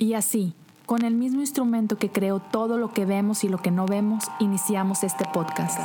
Y 0.00 0.14
así, 0.14 0.54
con 0.86 1.04
el 1.04 1.14
mismo 1.14 1.42
instrumento 1.42 1.98
que 1.98 2.08
creó 2.08 2.40
todo 2.40 2.78
lo 2.78 2.94
que 2.94 3.04
vemos 3.04 3.44
y 3.44 3.50
lo 3.50 3.58
que 3.58 3.70
no 3.70 3.84
vemos, 3.84 4.24
iniciamos 4.40 5.04
este 5.04 5.26
podcast. 5.30 5.78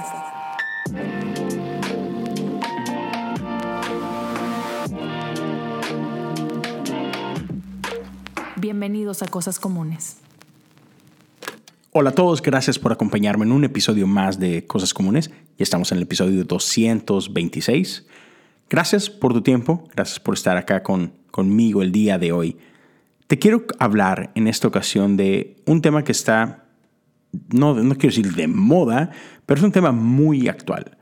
Bienvenidos 8.55 9.21
a 9.21 9.27
Cosas 9.27 9.59
Comunes. 9.59 10.19
Hola 11.91 12.11
a 12.11 12.13
todos, 12.13 12.41
gracias 12.41 12.79
por 12.79 12.93
acompañarme 12.93 13.43
en 13.43 13.51
un 13.51 13.65
episodio 13.65 14.07
más 14.07 14.39
de 14.39 14.65
Cosas 14.65 14.93
Comunes. 14.93 15.29
Ya 15.29 15.63
estamos 15.63 15.91
en 15.91 15.97
el 15.97 16.03
episodio 16.03 16.45
226. 16.45 18.05
Gracias 18.69 19.09
por 19.09 19.33
tu 19.33 19.41
tiempo, 19.41 19.89
gracias 19.93 20.21
por 20.21 20.35
estar 20.35 20.55
acá 20.55 20.83
con, 20.83 21.11
conmigo 21.31 21.81
el 21.81 21.91
día 21.91 22.17
de 22.17 22.31
hoy. 22.31 22.57
Te 23.27 23.39
quiero 23.39 23.65
hablar 23.79 24.31
en 24.35 24.47
esta 24.47 24.67
ocasión 24.67 25.17
de 25.17 25.55
un 25.65 25.81
tema 25.81 26.03
que 26.03 26.11
está, 26.11 26.65
no, 27.49 27.73
no 27.73 27.95
quiero 27.95 28.15
decir 28.15 28.35
de 28.35 28.47
moda, 28.47 29.09
pero 29.45 29.59
es 29.59 29.63
un 29.63 29.71
tema 29.71 29.91
muy 29.91 30.47
actual. 30.47 30.97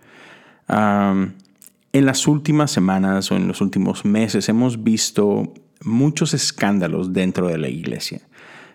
en 0.68 2.06
las 2.06 2.28
últimas 2.28 2.72
semanas 2.72 3.32
o 3.32 3.36
en 3.36 3.48
los 3.48 3.60
últimos 3.60 4.06
meses 4.06 4.48
hemos 4.48 4.84
visto 4.84 5.54
muchos 5.82 6.34
escándalos 6.34 7.12
dentro 7.12 7.50
de 7.50 7.58
la 7.58 7.68
iglesia. 7.68 8.22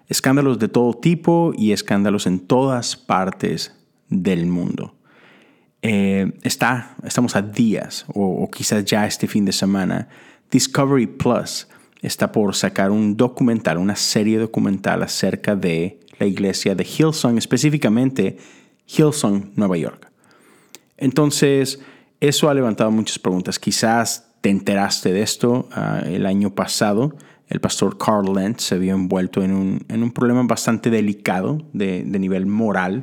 Escándalos 0.08 0.58
de 0.58 0.68
todo 0.68 0.92
tipo 0.94 1.52
y 1.56 1.72
escándalos 1.72 2.26
en 2.26 2.40
todas 2.40 2.96
partes 2.96 3.74
del 4.10 4.46
mundo. 4.46 4.94
Eh, 5.80 6.32
está, 6.42 6.96
estamos 7.04 7.34
a 7.36 7.42
días 7.42 8.04
o, 8.08 8.42
o 8.42 8.50
quizás 8.50 8.84
ya 8.84 9.06
este 9.06 9.26
fin 9.26 9.44
de 9.46 9.52
semana. 9.52 10.08
Discovery 10.50 11.06
Plus 11.06 11.66
está 12.02 12.32
por 12.32 12.54
sacar 12.54 12.90
un 12.90 13.16
documental, 13.16 13.78
una 13.78 13.96
serie 13.96 14.38
documental 14.38 15.02
acerca 15.02 15.56
de 15.56 16.00
la 16.18 16.26
iglesia 16.26 16.74
de 16.74 16.84
Hillsong, 16.84 17.38
específicamente 17.38 18.38
Hillsong, 18.86 19.52
Nueva 19.56 19.76
York. 19.76 20.10
Entonces, 20.96 21.80
eso 22.20 22.48
ha 22.48 22.54
levantado 22.54 22.90
muchas 22.90 23.18
preguntas. 23.18 23.58
Quizás 23.58 24.30
te 24.40 24.50
enteraste 24.50 25.12
de 25.12 25.22
esto 25.22 25.68
ah, 25.72 26.02
el 26.04 26.26
año 26.26 26.54
pasado 26.54 27.14
el 27.48 27.60
pastor 27.60 27.96
Carl 27.96 28.34
Lentz 28.34 28.62
se 28.62 28.78
vio 28.78 28.94
envuelto 28.94 29.42
en 29.42 29.52
un, 29.52 30.12
problema 30.12 30.42
bastante 30.42 30.90
delicado 30.90 31.58
de, 31.72 32.04
nivel 32.04 32.46
moral 32.46 33.02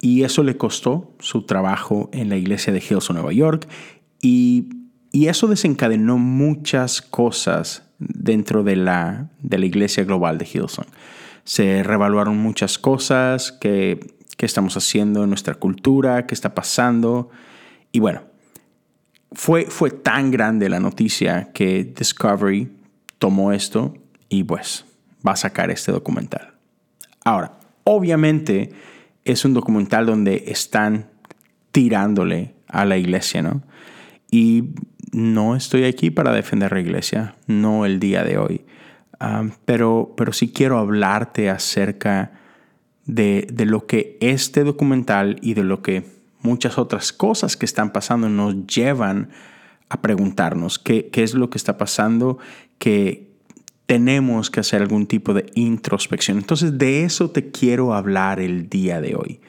y 0.00 0.22
eso 0.22 0.42
le 0.42 0.56
costó 0.56 1.14
su 1.20 1.42
trabajo 1.42 2.10
en 2.12 2.28
la 2.28 2.36
iglesia 2.36 2.72
de 2.72 2.80
Hillsong, 2.80 3.14
Nueva 3.14 3.32
York 3.32 3.68
y, 4.20 4.74
eso 5.10 5.48
desencadenó 5.48 6.16
muchas 6.16 7.02
cosas 7.02 7.87
dentro 7.98 8.62
de 8.64 8.76
la, 8.76 9.30
de 9.40 9.58
la 9.58 9.66
iglesia 9.66 10.04
global 10.04 10.38
de 10.38 10.46
Hillsong. 10.46 10.86
Se 11.44 11.82
revaluaron 11.82 12.36
muchas 12.36 12.78
cosas 12.78 13.52
que, 13.52 14.14
que 14.36 14.46
estamos 14.46 14.76
haciendo 14.76 15.24
en 15.24 15.30
nuestra 15.30 15.54
cultura, 15.54 16.26
qué 16.26 16.34
está 16.34 16.54
pasando 16.54 17.30
y 17.92 18.00
bueno, 18.00 18.22
fue, 19.32 19.66
fue 19.66 19.90
tan 19.90 20.30
grande 20.30 20.68
la 20.68 20.80
noticia 20.80 21.50
que 21.52 21.84
Discovery 21.84 22.70
tomó 23.18 23.52
esto 23.52 23.94
y 24.28 24.44
pues 24.44 24.84
va 25.26 25.32
a 25.32 25.36
sacar 25.36 25.70
este 25.70 25.92
documental. 25.92 26.54
Ahora, 27.24 27.58
obviamente 27.84 28.72
es 29.24 29.44
un 29.44 29.54
documental 29.54 30.06
donde 30.06 30.44
están 30.46 31.10
tirándole 31.72 32.54
a 32.68 32.84
la 32.84 32.96
iglesia, 32.96 33.42
¿no? 33.42 33.62
Y 34.30 34.70
no 35.12 35.56
estoy 35.56 35.84
aquí 35.84 36.10
para 36.10 36.32
defender 36.32 36.72
la 36.72 36.80
iglesia, 36.80 37.36
no 37.46 37.86
el 37.86 38.00
día 38.00 38.24
de 38.24 38.38
hoy, 38.38 38.64
ah, 39.20 39.44
pero, 39.64 40.14
pero 40.16 40.32
sí 40.32 40.52
quiero 40.52 40.78
hablarte 40.78 41.50
acerca 41.50 42.32
de, 43.04 43.46
lo 43.66 43.86
que 43.86 44.18
este 44.20 44.64
documental 44.64 45.38
y 45.40 45.54
de 45.54 45.64
lo 45.64 45.82
que 45.82 46.04
muchas 46.40 46.78
otras 46.78 47.12
cosas 47.12 47.56
que 47.56 47.66
están 47.66 47.92
pasando 47.92 48.28
nos 48.28 48.66
llevan 48.66 49.30
a 49.88 50.02
preguntarnos 50.02 50.78
qué, 50.78 51.08
qué 51.10 51.22
es 51.22 51.34
lo 51.34 51.50
que 51.50 51.58
está 51.58 51.78
pasando 51.78 52.38
que 52.78 53.28
tenemos 53.86 54.50
que 54.50 54.60
hacer 54.60 54.82
algún 54.82 55.06
tipo 55.06 55.32
de 55.32 55.46
introspección. 55.54 56.36
Entonces 56.36 56.76
de 56.76 57.04
eso 57.04 57.30
te 57.30 57.50
quiero 57.50 57.94
hablar 57.94 58.38
el 58.38 58.68
día 58.68 59.00
de 59.00 59.16
hoy. 59.16 59.40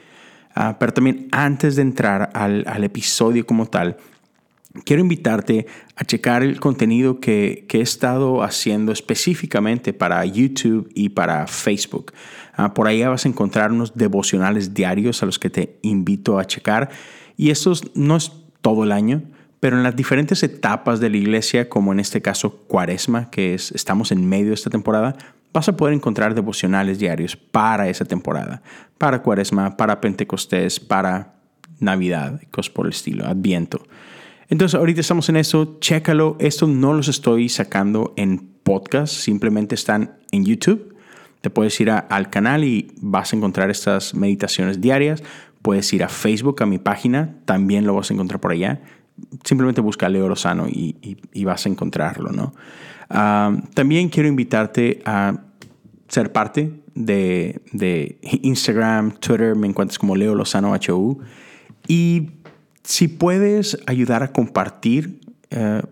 Ah, 0.54 0.76
pero 0.78 0.92
también 0.92 1.28
antes 1.30 1.76
de 1.76 1.82
entrar 1.82 2.30
al, 2.34 2.84
episodio 2.84 3.46
como 3.46 3.66
tal, 3.66 3.98
quiero 4.84 5.02
invitarte 5.02 5.66
a 5.96 6.04
checar 6.04 6.42
el 6.42 6.60
contenido 6.60 7.20
que, 7.20 7.66
he 7.70 7.80
estado 7.80 8.42
haciendo 8.42 8.92
específicamente 8.92 9.92
para 9.92 10.24
YouTube 10.24 10.90
y 10.94 11.10
para 11.10 11.46
Facebook. 11.46 12.12
Ah, 12.54 12.74
por 12.74 12.86
ahí 12.86 13.02
vas 13.02 13.24
a 13.24 13.28
encontrar 13.28 13.72
unos 13.72 13.94
devocionales 13.96 14.74
diarios 14.74 15.22
a 15.22 15.26
los 15.26 15.38
que 15.38 15.50
te 15.50 15.78
invito 15.82 16.38
a 16.38 16.46
checar. 16.46 16.90
Y 17.36 17.50
estos 17.50 17.90
no 17.94 18.16
es 18.16 18.32
todo 18.60 18.84
el 18.84 18.92
año, 18.92 19.22
pero 19.60 19.76
en 19.76 19.82
las 19.82 19.96
diferentes 19.96 20.42
etapas 20.42 21.00
de 21.00 21.10
la 21.10 21.16
iglesia, 21.16 21.68
como 21.68 21.92
en 21.92 22.00
este 22.00 22.22
caso 22.22 22.58
Cuaresma, 22.66 23.30
que 23.30 23.54
es, 23.54 23.72
estamos 23.72 24.12
en 24.12 24.28
medio 24.28 24.48
de 24.48 24.54
esta 24.54 24.70
temporada, 24.70 25.16
vas 25.52 25.68
a 25.68 25.76
poder 25.76 25.94
encontrar 25.94 26.34
devocionales 26.34 26.98
diarios 26.98 27.36
para 27.36 27.88
esa 27.88 28.04
temporada, 28.04 28.62
para 28.98 29.22
Cuaresma, 29.22 29.76
para 29.76 30.00
Pentecostés, 30.00 30.78
para 30.78 31.34
Navidad, 31.80 32.40
cosas 32.50 32.70
por 32.70 32.86
el 32.86 32.92
estilo, 32.92 33.26
Adviento. 33.26 33.82
Entonces 34.50 34.78
ahorita 34.78 35.00
estamos 35.00 35.28
en 35.28 35.36
eso, 35.36 35.78
chécalo, 35.80 36.36
esto 36.40 36.66
no 36.66 36.92
los 36.92 37.08
estoy 37.08 37.48
sacando 37.48 38.12
en 38.16 38.50
podcast, 38.62 39.14
simplemente 39.14 39.74
están 39.74 40.18
en 40.32 40.44
YouTube. 40.44 40.94
Te 41.40 41.48
puedes 41.48 41.80
ir 41.80 41.90
al 41.90 42.30
canal 42.30 42.64
y 42.64 42.92
vas 43.00 43.32
a 43.32 43.36
encontrar 43.36 43.70
estas 43.70 44.14
meditaciones 44.14 44.80
diarias. 44.80 45.22
Puedes 45.62 45.90
ir 45.94 46.04
a 46.04 46.08
Facebook, 46.08 46.62
a 46.62 46.66
mi 46.66 46.78
página, 46.78 47.36
también 47.46 47.86
lo 47.86 47.94
vas 47.94 48.10
a 48.10 48.14
encontrar 48.14 48.40
por 48.40 48.52
allá 48.52 48.80
simplemente 49.44 49.80
busca 49.80 50.08
Leo 50.08 50.28
Lozano 50.28 50.66
y, 50.68 51.16
vas 51.44 51.66
a 51.66 51.68
encontrarlo, 51.68 52.30
¿no? 52.30 52.54
Ah, 53.08 53.56
también 53.74 54.08
quiero 54.08 54.28
invitarte 54.28 55.02
a 55.04 55.44
ser 56.08 56.32
parte 56.32 56.82
de, 56.94 58.18
Instagram, 58.22 59.12
Twitter, 59.18 59.56
me 59.56 59.66
encuentras 59.66 59.98
como 59.98 60.16
Leo 60.16 60.34
Lozano 60.34 60.72
HU. 60.74 61.20
Y 61.88 62.30
si 62.82 63.08
puedes 63.08 63.78
ayudar 63.86 64.22
a 64.22 64.32
compartir 64.32 65.20
eh, 65.50 65.82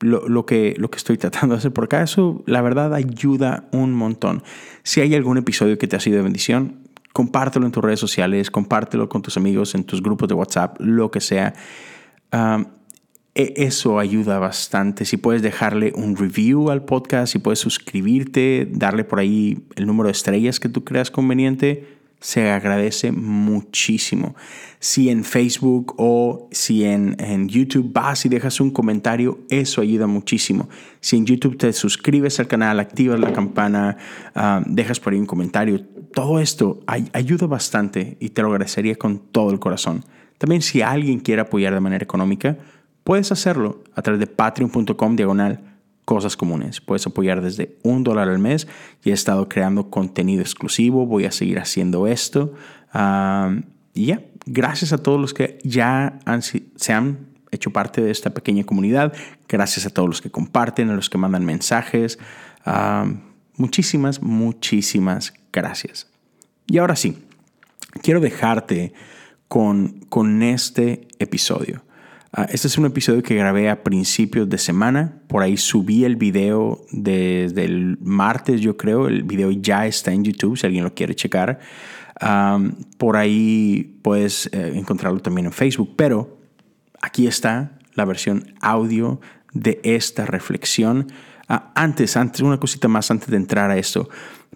lo, 0.00 0.46
que, 0.46 0.74
lo 0.78 0.90
que 0.90 0.96
estoy 0.96 1.18
tratando 1.18 1.54
de 1.54 1.58
hacer 1.58 1.72
por 1.72 1.84
acá, 1.84 2.02
eso 2.02 2.42
la 2.46 2.62
verdad 2.62 2.94
ayuda 2.94 3.68
un 3.72 3.92
montón. 3.92 4.42
Si 4.82 5.00
hay 5.00 5.14
algún 5.14 5.38
episodio 5.38 5.78
que 5.78 5.86
te 5.86 5.96
ha 5.96 6.00
sido 6.00 6.16
de 6.16 6.22
bendición, 6.22 6.88
compártelo 7.12 7.66
en 7.66 7.72
tus 7.72 7.84
redes 7.84 8.00
sociales, 8.00 8.50
compártelo 8.50 9.08
con 9.08 9.22
tus 9.22 9.36
amigos, 9.36 9.74
en 9.74 9.84
tus 9.84 10.02
grupos 10.02 10.28
de 10.28 10.34
WhatsApp, 10.34 10.76
lo 10.80 11.10
que 11.10 11.20
sea. 11.20 11.54
E, 13.34 13.54
eso 13.56 13.98
ayuda 13.98 14.38
bastante. 14.38 15.04
Si 15.04 15.16
puedes 15.16 15.42
dejarle 15.42 15.92
un 15.94 16.16
review 16.16 16.70
al 16.70 16.84
podcast, 16.84 17.32
si 17.32 17.38
puedes 17.38 17.58
suscribirte, 17.58 18.68
darle 18.70 19.04
por 19.04 19.18
ahí 19.18 19.66
el 19.76 19.86
número 19.86 20.08
de 20.08 20.12
estrellas 20.12 20.60
que 20.60 20.68
tú 20.68 20.84
creas 20.84 21.10
conveniente, 21.10 22.01
se 22.22 22.50
agradece 22.50 23.10
muchísimo. 23.12 24.34
Si 24.78 25.10
en 25.10 25.24
Facebook 25.24 25.94
o 25.98 26.48
si 26.52 26.84
en, 26.84 27.16
YouTube 27.48 27.92
vas 27.92 28.24
y 28.24 28.28
dejas 28.28 28.60
un 28.60 28.70
comentario, 28.70 29.40
eso 29.50 29.80
ayuda 29.80 30.06
muchísimo. 30.06 30.68
Si 31.00 31.16
en 31.16 31.26
YouTube 31.26 31.58
te 31.58 31.72
suscribes 31.72 32.38
al 32.40 32.46
canal, 32.46 32.80
activas 32.80 33.20
la 33.20 33.32
campana, 33.32 33.96
dejas 34.66 35.00
por 35.00 35.12
ahí 35.12 35.18
un 35.18 35.26
comentario, 35.26 35.84
todo 36.14 36.38
esto 36.38 36.80
ayuda 36.86 37.46
bastante 37.46 38.16
y 38.20 38.30
te 38.30 38.42
lo 38.42 38.48
agradecería 38.48 38.94
con 38.94 39.18
todo 39.18 39.50
el 39.50 39.58
corazón. 39.58 40.04
También 40.38 40.62
si 40.62 40.80
alguien 40.80 41.20
quiere 41.20 41.42
apoyar 41.42 41.74
de 41.74 41.80
manera 41.80 42.04
económica, 42.04 42.56
puedes 43.02 43.32
hacerlo 43.32 43.82
a 43.94 44.02
través 44.02 44.20
de 44.20 44.26
patreon.com 44.28 45.16
diagonal 45.16 45.71
cosas 46.04 46.36
comunes. 46.36 46.80
Puedes 46.80 47.06
apoyar 47.06 47.42
desde 47.42 47.76
un 47.82 48.04
dólar 48.04 48.28
al 48.28 48.38
mes 48.38 48.66
y 49.04 49.10
he 49.10 49.12
estado 49.12 49.48
creando 49.48 49.90
contenido 49.90 50.42
exclusivo. 50.42 51.06
Voy 51.06 51.24
a 51.24 51.32
seguir 51.32 51.58
haciendo 51.58 52.06
esto. 52.06 52.54
y 53.94 54.06
ya, 54.06 54.22
gracias 54.46 54.92
a 54.92 54.98
todos 54.98 55.20
los 55.20 55.34
que 55.34 55.58
ya 55.62 56.18
se 56.76 56.92
han 56.92 57.32
hecho 57.50 57.70
parte 57.70 58.00
de 58.00 58.10
esta 58.10 58.30
pequeña 58.30 58.64
comunidad. 58.64 59.12
Gracias 59.48 59.86
a 59.86 59.90
todos 59.90 60.08
los 60.08 60.22
que 60.22 60.30
comparten, 60.30 60.90
a 60.90 60.94
los 60.94 61.10
que 61.10 61.18
mandan 61.18 61.44
mensajes. 61.44 62.18
muchísimas, 63.56 64.22
muchísimas 64.22 65.34
gracias. 65.52 66.08
Y 66.66 66.78
ahora 66.78 66.96
sí, 66.96 67.18
quiero 68.02 68.20
dejarte 68.20 68.92
con, 69.48 70.42
este 70.42 71.08
episodio. 71.18 71.84
Ah, 72.34 72.46
este 72.50 72.66
es 72.66 72.78
un 72.78 72.86
episodio 72.86 73.22
que 73.22 73.34
grabé 73.34 73.68
a 73.68 73.82
principios 73.82 74.48
de 74.48 74.56
semana. 74.56 75.20
Por 75.28 75.42
ahí 75.42 75.58
subí 75.58 76.06
el 76.06 76.16
video 76.16 76.80
desde 76.90 77.64
el 77.64 77.98
martes, 78.00 78.62
yo 78.62 78.78
creo. 78.78 79.06
El 79.06 79.22
video 79.22 79.50
ya 79.50 79.86
está 79.86 80.12
en 80.12 80.24
YouTube 80.24 80.56
si 80.56 80.64
alguien 80.64 80.82
lo 80.82 80.94
quiere 80.94 81.14
checar. 81.14 81.60
por 82.96 83.16
ahí 83.18 83.98
puedes 84.02 84.46
eh, 84.46 84.72
encontrarlo 84.76 85.20
también 85.20 85.46
en 85.46 85.52
Facebook. 85.52 85.92
Pero 85.94 86.38
aquí 87.02 87.26
está 87.26 87.78
la 87.94 88.06
versión 88.06 88.54
audio 88.62 89.20
de 89.52 89.80
esta 89.84 90.24
reflexión. 90.24 91.12
Ah, 91.48 91.70
antes, 91.74 92.16
antes, 92.16 92.40
una 92.40 92.58
cosita 92.58 92.88
más 92.88 93.10
antes 93.10 93.28
de 93.28 93.36
entrar 93.36 93.70
a 93.70 93.76
esto. 93.76 94.08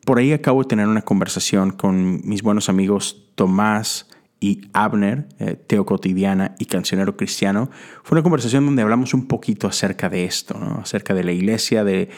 por 0.07 0.19
ahí 0.19 0.33
acabo 0.33 0.63
de 0.63 0.69
tener 0.69 0.89
una 0.89 1.03
conversación 1.03 1.73
con 1.73 2.27
mis 2.27 2.43
buenos 2.43 2.71
amigos 2.71 3.25
Tomás 3.35 4.09
y 4.47 4.61
Abner, 4.73 5.27
eh, 5.41 5.57
Teo 5.57 5.85
Cotidiana 5.85 6.55
y 6.61 6.67
Cancionero 6.67 7.17
Cristiano. 7.17 7.69
Fue 8.05 8.15
una 8.15 8.23
conversación 8.23 8.65
donde 8.65 8.83
hablamos 8.83 9.13
un 9.13 9.27
poquito 9.27 9.67
acerca 9.67 10.09
de 10.09 10.25
esto, 10.25 10.57
acerca 10.81 11.15
de 11.15 11.25
la 11.25 11.33
iglesia, 11.33 11.83
de, 11.83 12.11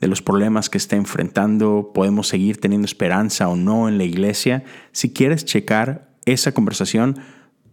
los 0.00 0.20
problemas 0.20 0.68
que 0.68 0.78
está 0.78 0.96
enfrentando, 0.96 1.92
podemos 1.94 2.28
seguir 2.28 2.60
teniendo 2.60 2.84
esperanza 2.84 3.48
o 3.48 3.56
no 3.56 3.88
en 3.88 3.98
la 3.98 4.04
iglesia. 4.04 4.62
Si 4.92 5.12
quieres 5.12 5.44
checar 5.44 6.10
esa 6.26 6.52
conversación, 6.52 7.18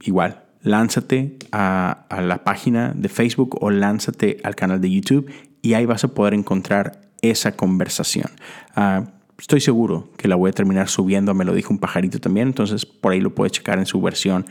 igual, 0.01 0.43
lánzate 0.61 1.37
a, 1.51 2.05
la 2.21 2.43
página 2.43 2.93
de 2.95 3.09
Facebook 3.09 3.57
o 3.61 3.71
lánzate 3.71 4.37
al 4.43 4.55
canal 4.55 4.79
de 4.79 4.91
YouTube 4.91 5.29
y 5.61 5.73
ahí 5.73 5.85
vas 5.85 6.03
a 6.03 6.13
poder 6.13 6.33
encontrar 6.33 7.01
esa 7.21 7.53
conversación. 7.53 8.29
Ah, 8.75 9.05
estoy 9.37 9.61
seguro 9.61 10.09
que 10.17 10.27
la 10.27 10.35
voy 10.35 10.49
a 10.49 10.53
terminar 10.53 10.89
subiendo, 10.89 11.33
me 11.33 11.45
lo 11.45 11.53
dijo 11.53 11.73
un 11.73 11.79
pajarito 11.79 12.19
también, 12.19 12.47
entonces 12.47 12.85
por 12.85 13.13
ahí 13.13 13.21
lo 13.21 13.33
puedes 13.33 13.51
checar 13.51 13.79
en 13.79 13.85
su 13.85 14.01
versión 14.01 14.45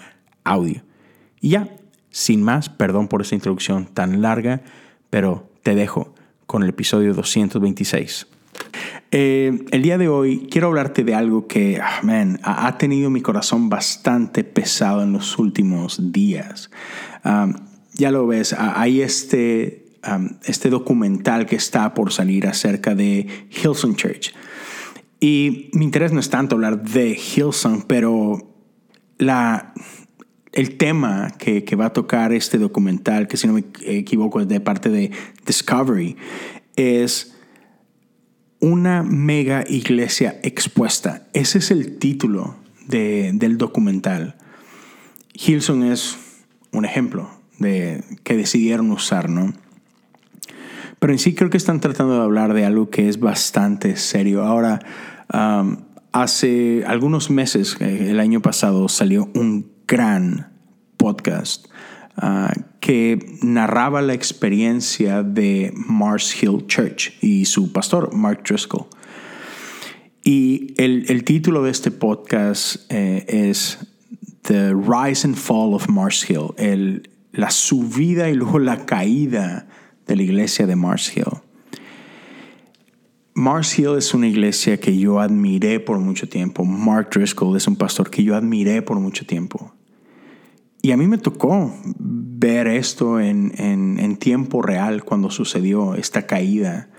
audio. 0.44 0.82
Y 1.40 1.50
ya, 1.50 1.68
sin 2.10 2.42
más, 2.42 2.68
perdón 2.68 3.08
por 3.08 3.22
esta 3.22 3.34
introducción 3.34 3.86
tan 3.86 4.22
larga, 4.22 4.62
pero 5.10 5.50
te 5.62 5.74
dejo 5.74 6.14
con 6.46 6.62
el 6.62 6.68
episodio 6.68 7.14
226. 7.14 8.26
Eh, 9.10 9.66
el 9.70 9.82
día 9.82 9.98
de 9.98 10.08
hoy 10.08 10.48
quiero 10.50 10.68
hablarte 10.68 11.04
de 11.04 11.14
algo 11.14 11.46
que 11.46 11.80
ah, 11.80 12.00
ha 12.42 12.78
tenido 12.78 13.10
mi 13.10 13.20
corazón 13.20 13.68
bastante 13.68 14.42
pesado 14.42 15.02
en 15.02 15.12
los 15.12 15.38
últimos 15.38 16.12
días. 16.12 16.70
ya 17.94 18.10
lo 18.10 18.26
ves, 18.26 18.54
hay 18.54 19.02
este, 19.02 19.84
este 20.44 20.70
documental 20.70 21.46
que 21.46 21.56
está 21.56 21.92
por 21.94 22.12
salir 22.12 22.46
acerca 22.46 22.94
de 22.94 23.26
Hillsong 23.50 23.96
Church. 23.96 24.32
Y 25.22 25.70
mi 25.72 25.84
interés 25.84 26.12
no 26.12 26.18
es 26.18 26.30
tanto 26.30 26.56
hablar 26.56 26.82
de 26.82 27.10
Hillsong, 27.10 27.84
pero 27.86 28.56
la, 29.18 29.72
el 30.50 30.76
tema 30.76 31.30
que, 31.38 31.64
va 31.76 31.86
a 31.86 31.92
tocar 31.92 32.32
este 32.32 32.58
documental, 32.58 33.28
que 33.28 33.36
si 33.36 33.46
no 33.46 33.52
me 33.52 33.64
equivoco 33.82 34.40
es 34.40 34.48
de 34.48 34.58
parte 34.58 34.88
de 34.88 35.12
Discovery, 35.46 36.16
es 36.74 37.36
una 38.58 39.04
mega 39.04 39.64
iglesia 39.68 40.40
expuesta. 40.42 41.28
Ese 41.34 41.58
es 41.58 41.70
el 41.70 41.98
título 41.98 42.56
del 42.88 43.58
documental. 43.58 44.34
Hilson 45.34 45.84
es 45.84 46.16
un 46.72 46.84
ejemplo 46.84 47.30
de 47.60 48.02
que 48.24 48.36
decidieron 48.36 48.90
usar, 48.90 49.30
¿no? 49.30 49.52
Pero 51.02 51.14
en 51.14 51.18
sí 51.18 51.34
creo 51.34 51.50
que 51.50 51.56
están 51.56 51.80
tratando 51.80 52.14
de 52.14 52.22
hablar 52.22 52.54
de 52.54 52.64
algo 52.64 52.88
que 52.88 53.08
es 53.08 53.18
bastante 53.18 53.96
serio. 53.96 54.44
Ahora, 54.44 54.78
hace 56.12 56.84
algunos 56.86 57.28
meses, 57.28 57.76
eh, 57.80 58.10
el 58.10 58.20
año 58.20 58.40
pasado, 58.40 58.88
salió 58.88 59.28
un 59.34 59.72
gran 59.88 60.52
podcast 60.96 61.66
uh, 62.22 62.52
que 62.78 63.18
narraba 63.42 64.00
la 64.00 64.14
experiencia 64.14 65.24
de 65.24 65.72
Mars 65.74 66.40
Hill 66.40 66.68
Church 66.68 67.14
y 67.20 67.46
su 67.46 67.72
pastor, 67.72 68.14
Mark 68.14 68.44
Driscoll. 68.44 68.86
Y 70.22 70.72
el, 70.76 71.06
el 71.08 71.24
título 71.24 71.64
de 71.64 71.72
este 71.72 71.90
podcast 71.90 72.76
eh, 72.90 73.24
es 73.26 73.92
The 74.42 74.72
Rise 74.72 75.26
and 75.26 75.34
Fall 75.34 75.74
of 75.74 75.88
Mars 75.88 76.30
Hill, 76.30 76.54
el, 76.58 77.10
la 77.32 77.50
subida 77.50 78.30
y 78.30 78.34
luego 78.34 78.60
la 78.60 78.86
caída 78.86 79.66
de 80.06 80.16
la 80.16 80.22
iglesia 80.22 80.66
de 80.66 80.76
Mars 80.76 81.16
Hill. 81.16 81.42
Mars 83.34 83.78
Hill 83.78 83.96
es 83.96 84.12
una 84.12 84.28
iglesia 84.28 84.78
que 84.78 84.96
yo 84.98 85.18
admiré 85.18 85.80
por 85.80 85.98
mucho 85.98 86.28
tiempo. 86.28 86.64
Mark 86.64 87.08
Driscoll 87.10 87.56
es 87.56 87.66
un 87.66 87.76
pastor 87.76 88.10
que 88.10 88.22
yo 88.22 88.36
admiré 88.36 88.82
por 88.82 89.00
mucho 89.00 89.24
tiempo. 89.24 89.72
Y 90.82 90.90
a 90.90 90.96
mí 90.96 91.06
me 91.06 91.16
tocó 91.16 91.74
ver 91.98 92.66
esto 92.66 93.20
en, 93.20 93.52
en, 93.56 94.16
tiempo 94.16 94.62
real 94.62 95.04
cuando 95.04 95.30
sucedió 95.30 95.94
esta 95.94 96.26
caída. 96.26 96.90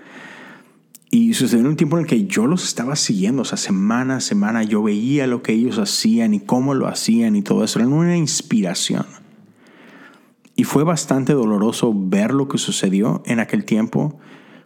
Y 1.10 1.34
sucedió 1.34 1.60
en 1.60 1.68
un 1.68 1.76
tiempo 1.76 1.98
en 1.98 2.04
el 2.04 2.08
que 2.08 2.24
yo 2.24 2.46
los 2.46 2.64
estaba 2.64 2.96
siguiendo, 2.96 3.42
o 3.42 3.44
sea, 3.44 3.56
semana 3.56 4.16
a 4.16 4.20
semana 4.20 4.64
yo 4.64 4.82
veía 4.82 5.26
lo 5.26 5.42
que 5.42 5.52
ellos 5.52 5.78
hacían 5.78 6.34
y 6.34 6.40
cómo 6.40 6.74
lo 6.74 6.88
hacían 6.88 7.36
y 7.36 7.42
todo 7.42 7.62
eso. 7.62 7.78
Era 7.78 7.86
una 7.86 8.16
inspiración. 8.16 9.06
Y 10.56 10.64
fue 10.64 10.84
bastante 10.84 11.32
doloroso 11.32 11.92
ver 11.94 12.32
lo 12.32 12.48
que 12.48 12.58
sucedió 12.58 13.22
en 13.26 13.40
aquel 13.40 13.64
tiempo. 13.64 14.18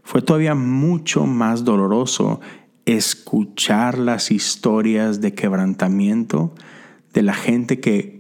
Fue 0.03 0.23
todavía 0.23 0.55
mucho 0.55 1.25
más 1.27 1.65
doloroso 1.65 2.41
escuchar 2.85 3.99
las 3.99 4.31
historias 4.31 5.21
de 5.21 5.35
quebrantamiento 5.35 6.55
de 7.13 7.23
la 7.23 7.35
gente 7.35 7.81
que 7.81 8.19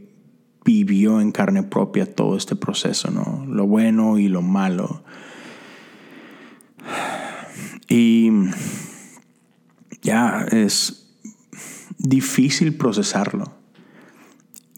vivió 0.65 1.20
en 1.20 1.32
carne 1.32 1.62
propia 1.62 2.15
todo 2.15 2.37
este 2.37 2.55
proceso, 2.56 3.11
¿no? 3.11 3.47
Lo 3.47 3.67
bueno 3.67 4.19
y 4.19 4.29
lo 4.29 4.43
malo. 4.43 5.03
Y 7.88 8.31
ya 10.03 10.47
es 10.50 11.17
difícil 11.99 12.76
procesarlo. 12.76 13.57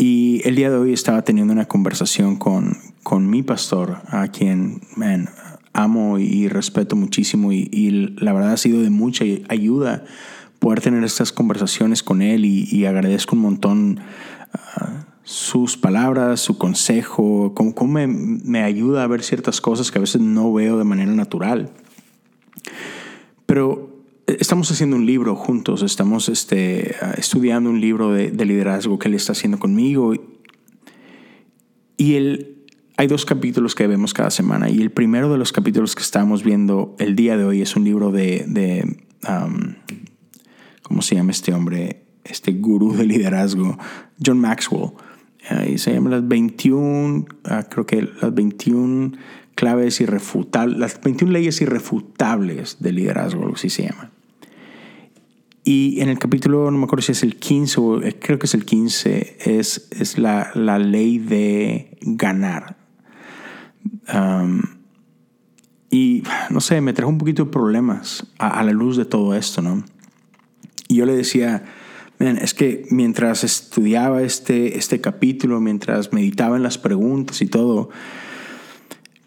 Y 0.01 0.41
el 0.49 0.57
día 0.57 0.71
de 0.71 0.79
hoy 0.79 0.95
estaba 0.95 1.21
teniendo 1.21 1.53
una 1.53 1.69
conversación 1.69 2.37
con, 2.37 2.79
con 3.03 3.29
mi 3.29 3.43
pastor, 3.43 3.99
a 4.07 4.29
quien 4.29 4.81
amo 5.75 6.19
y 6.19 6.49
respeto 6.49 6.97
muchísimo. 6.97 7.53
Y, 7.53 8.15
la 8.17 8.33
verdad 8.33 8.53
ha 8.53 8.57
sido 8.57 8.81
de 8.81 8.89
mucha 8.89 9.27
ayuda 9.51 10.07
poder 10.59 10.81
tener 10.81 11.05
estas 11.05 11.33
conversaciones 11.33 12.03
con 12.03 12.23
él 12.23 12.47
y, 12.47 12.87
agradezco 12.87 13.37
un 13.37 13.43
montón 13.43 14.01
ah, 14.55 15.05
sus 15.23 15.77
palabras, 15.77 16.41
su 16.41 16.57
consejo, 16.57 17.53
cómo, 17.55 17.93
me, 17.93 18.63
ayuda 18.63 19.05
a 19.05 19.07
ver 19.07 19.23
ciertas 19.23 19.61
cosas 19.61 19.91
que 19.91 19.99
a 19.99 20.01
veces 20.01 20.23
no 20.23 20.51
veo 20.51 20.79
de 20.79 20.85
manera 20.85 21.13
natural. 21.13 21.69
Pero 23.45 23.90
estamos 24.39 24.71
haciendo 24.71 24.97
un 24.97 25.07
libro 25.07 25.35
juntos, 25.35 25.83
estamos 25.83 26.29
este, 26.29 26.97
estudiando 27.17 27.71
un 27.71 27.81
libro 27.81 28.13
de, 28.13 28.31
liderazgo 28.45 28.99
que 28.99 29.09
él 29.09 29.15
está 29.15 29.33
haciendo 29.33 29.59
conmigo. 29.59 30.15
Y 31.97 32.15
él, 32.15 32.65
hay 32.97 33.07
dos 33.07 33.25
capítulos 33.25 33.75
que 33.75 33.87
vemos 33.87 34.15
cada 34.15 34.31
semana. 34.31 34.71
Y 34.71 34.81
el 34.81 34.91
primero 34.91 35.31
de 35.31 35.39
los 35.39 35.53
capítulos 35.53 35.95
que 35.95 36.03
estamos 36.03 36.45
viendo 36.45 36.95
el 36.99 37.17
día 37.17 37.37
de 37.37 37.45
hoy 37.45 37.63
es 37.63 37.77
un 37.77 37.85
libro 37.85 38.13
de, 38.13 38.45
de 38.47 39.05
¿cómo 40.83 41.03
se 41.03 41.15
llama 41.15 41.33
este 41.33 41.53
hombre? 41.53 42.05
Este 42.25 42.53
gurú 42.53 42.95
de 42.95 43.07
liderazgo, 43.07 43.79
John 44.25 44.39
Maxwell 44.39 44.93
y 45.69 45.79
se 45.79 45.93
llama 45.93 46.11
las 46.11 46.27
21, 46.27 47.25
ah, 47.45 47.65
creo 47.69 47.87
que 47.87 48.09
las 48.21 48.35
21 48.35 49.13
claves 49.55 50.01
irrefutables, 50.01 50.79
las 50.79 51.01
21 51.01 51.33
leyes 51.33 51.61
irrefutables 51.61 52.77
del 52.81 52.97
liderazgo, 52.97 53.51
así 53.55 53.71
se 53.71 53.85
llama. 53.85 54.11
Y 55.73 56.01
en 56.01 56.09
el 56.09 56.19
capítulo, 56.19 56.69
no 56.73 56.79
me 56.79 56.85
acuerdo 56.87 57.03
si 57.03 57.13
es 57.13 57.23
el 57.23 57.37
15 57.37 57.81
o 57.81 58.03
eh, 58.03 58.19
creo 58.19 58.41
que 58.41 58.47
es 58.47 58.55
el 58.55 58.65
15, 58.65 59.37
es, 59.39 59.87
es 59.93 60.19
la, 60.19 60.51
la 60.55 60.81
ley 60.81 61.19
de 61.19 61.97
ganar. 62.01 62.77
y 65.89 66.25
no 66.51 66.61
sé, 66.61 66.81
me 66.81 66.93
trajo 66.93 67.09
un 67.09 67.19
poquito 67.19 67.45
de 67.45 67.53
problemas 67.53 68.27
a, 68.41 68.59
a 68.59 68.65
la 68.65 68.73
luz 68.73 68.97
de 68.97 69.05
todo 69.05 69.33
esto, 69.37 69.63
¿no? 69.63 69.85
Y 70.89 70.97
yo 70.97 71.07
le 71.07 71.15
decía, 71.15 71.63
es 72.19 72.53
que 72.53 72.85
mientras 72.91 73.45
estudiaba 73.45 74.23
este, 74.23 74.77
este 74.77 75.01
capítulo, 75.01 75.61
mientras 75.61 76.13
meditaba 76.13 76.57
en 76.57 76.65
las 76.65 76.79
preguntas 76.79 77.43
y 77.43 77.47
todo, 77.47 77.91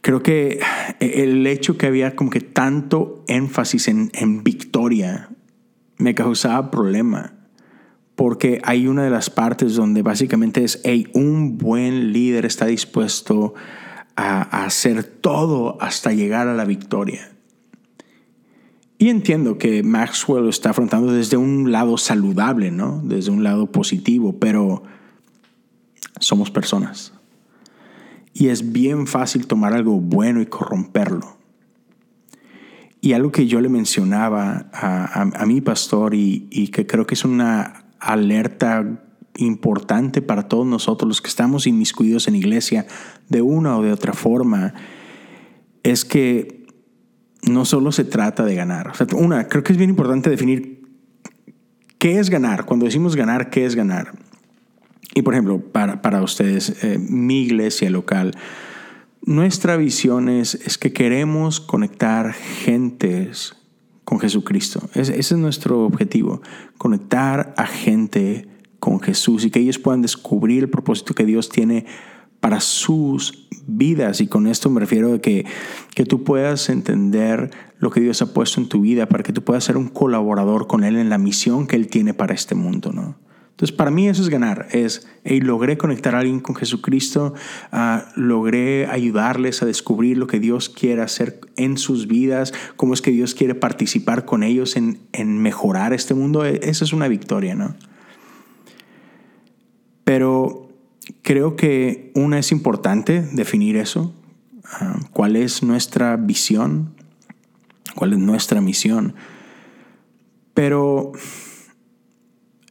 creo 0.01 0.21
que 0.21 0.59
el 0.99 1.47
hecho 1.47 1.77
que 1.77 1.85
había 1.85 2.17
como 2.17 2.31
que 2.31 2.41
tanto 2.41 3.23
énfasis 3.29 3.87
en, 3.87 4.11
en 4.13 4.43
victoria 4.43 5.29
me 6.03 6.15
causaba 6.15 6.69
problema. 6.69 7.33
Porque 8.15 8.61
hay 8.63 8.87
una 8.87 9.03
de 9.03 9.09
las 9.09 9.29
partes 9.29 9.75
donde 9.75 10.03
básicamente 10.03 10.63
es, 10.63 10.81
hey, 10.83 11.07
un 11.13 11.57
buen 11.57 12.11
líder 12.11 12.45
está 12.45 12.65
dispuesto 12.65 13.53
a 14.15 14.65
hacer 14.65 15.03
todo 15.03 15.77
hasta 15.81 16.11
llegar 16.11 16.47
a 16.47 16.53
la 16.53 16.65
victoria. 16.65 17.31
Y 18.97 19.09
entiendo 19.09 19.57
que 19.57 19.81
Maxwell 19.81 20.43
lo 20.43 20.49
está 20.49 20.71
afrontando 20.71 21.11
desde 21.13 21.37
un 21.37 21.71
lado 21.71 21.97
saludable, 21.97 22.69
¿no? 22.69 23.01
Desde 23.03 23.31
un 23.31 23.43
lado 23.43 23.71
positivo, 23.71 24.37
pero 24.39 24.83
somos 26.19 26.51
personas. 26.51 27.13
Y 28.33 28.49
es 28.49 28.73
bien 28.73 29.07
fácil 29.07 29.47
tomar 29.47 29.73
algo 29.73 29.99
bueno 29.99 30.41
y 30.41 30.45
corromperlo. 30.47 31.37
Y 33.03 33.11
algo 33.11 33.33
que 33.33 33.47
yo 33.47 33.59
le 33.59 33.67
mencionaba 33.67 34.69
a, 34.71 35.45
mi 35.45 35.59
pastor 35.59 36.13
y, 36.13 36.47
y 36.49 36.69
que 36.69 36.87
creo 36.87 37.05
que 37.05 37.15
es 37.15 37.25
una 37.25 37.83
alerta 37.99 39.03
importante 39.35 40.21
para 40.21 40.47
todos 40.47 40.65
nosotros 40.65 41.09
los 41.09 41.21
que 41.21 41.27
estamos 41.27 41.67
inmiscuidos 41.67 42.29
en 42.29 42.35
iglesia 42.35 42.87
de 43.27 43.41
una 43.41 43.77
o 43.77 43.83
de 43.83 43.91
otra 43.91 44.13
forma, 44.13 44.73
es 45.83 46.05
que 46.05 46.65
no 47.41 47.65
solo 47.65 47.91
se 47.91 48.05
trata 48.05 48.45
de 48.45 48.55
ganar. 48.55 48.93
una, 49.17 49.49
creo 49.49 49.63
que 49.63 49.73
es 49.73 49.77
bien 49.77 49.89
importante 49.89 50.29
definir 50.29 50.87
¿qué 51.97 52.19
es 52.19 52.29
ganar? 52.29 52.63
Cuando 52.63 52.85
decimos 52.85 53.17
ganar, 53.17 53.49
¿qué 53.49 53.65
es 53.65 53.75
ganar? 53.75 54.13
Y 55.13 55.23
por 55.23 55.33
ejemplo, 55.33 55.59
para, 55.59 56.01
para 56.01 56.21
ustedes, 56.21 56.81
eh, 56.85 56.97
mi 56.97 57.41
iglesia 57.41 57.89
local, 57.89 58.31
nuestra 59.25 59.77
visión 59.77 60.29
es, 60.29 60.55
es 60.55 60.77
que 60.77 60.93
queremos 60.93 61.59
conectar 61.59 62.33
gentes 62.33 63.55
con 64.03 64.19
Jesucristo. 64.19 64.89
ese 64.93 65.17
es 65.17 65.31
nuestro 65.33 65.85
objetivo, 65.85 66.41
conectar 66.77 67.53
a 67.57 67.65
gente 67.65 68.47
con 68.79 68.99
Jesús 68.99 69.45
y 69.45 69.49
que 69.49 69.59
ellos 69.59 69.79
puedan 69.79 70.01
descubrir 70.01 70.63
el 70.63 70.69
propósito 70.69 71.13
que 71.13 71.25
Dios 71.25 71.47
tiene 71.49 71.85
para 72.41 72.59
sus 72.59 73.47
vidas. 73.65 74.19
Y 74.19 74.27
con 74.27 74.47
esto 74.47 74.69
me 74.69 74.81
refiero 74.81 75.13
a 75.13 75.19
que, 75.19 75.45
que 75.95 76.05
tú 76.05 76.25
puedas 76.25 76.67
entender 76.67 77.51
lo 77.77 77.89
que 77.91 78.01
Dios 78.01 78.21
ha 78.21 78.33
puesto 78.33 78.59
en 78.59 78.67
tu 78.67 78.81
vida 78.81 79.07
para 79.07 79.23
que 79.23 79.31
tú 79.31 79.41
puedas 79.43 79.63
ser 79.63 79.77
un 79.77 79.87
colaborador 79.87 80.67
con 80.67 80.83
Él 80.83 80.97
en 80.97 81.09
la 81.09 81.17
misión 81.17 81.65
que 81.67 81.77
Él 81.77 81.87
tiene 81.87 82.13
para 82.13 82.33
este 82.33 82.55
mundo. 82.55 82.91
¿no? 82.91 83.15
Entonces, 83.53 83.75
para 83.77 83.91
mí 83.91 84.07
eso 84.07 84.23
es 84.23 84.29
ganar, 84.29 84.67
es, 84.71 85.07
hey, 85.23 85.39
logré 85.39 85.77
conectar 85.77 86.15
a 86.15 86.19
alguien 86.19 86.39
con 86.39 86.55
Jesucristo, 86.55 87.35
uh, 87.71 87.99
logré 88.19 88.87
ayudarles 88.87 89.61
a 89.61 89.67
descubrir 89.67 90.17
lo 90.17 90.25
que 90.25 90.39
Dios 90.39 90.69
quiere 90.69 91.03
hacer 91.03 91.39
en 91.55 91.77
sus 91.77 92.07
vidas, 92.07 92.51
cómo 92.77 92.95
es 92.95 93.03
que 93.03 93.11
Dios 93.11 93.35
quiere 93.35 93.53
participar 93.53 94.25
con 94.25 94.41
ellos 94.41 94.75
en, 94.75 95.01
en 95.11 95.37
mejorar 95.37 95.93
este 95.93 96.15
mundo, 96.15 96.43
e, 96.43 96.61
esa 96.63 96.83
es 96.83 96.93
una 96.93 97.07
victoria, 97.07 97.53
¿no? 97.53 97.75
Pero 100.03 100.69
creo 101.21 101.55
que 101.55 102.11
una 102.15 102.39
es 102.39 102.51
importante 102.51 103.21
definir 103.33 103.77
eso, 103.77 104.15
uh, 104.81 105.05
cuál 105.11 105.35
es 105.35 105.61
nuestra 105.61 106.17
visión, 106.17 106.95
cuál 107.93 108.13
es 108.13 108.19
nuestra 108.19 108.61
misión, 108.61 109.13
pero 110.55 111.11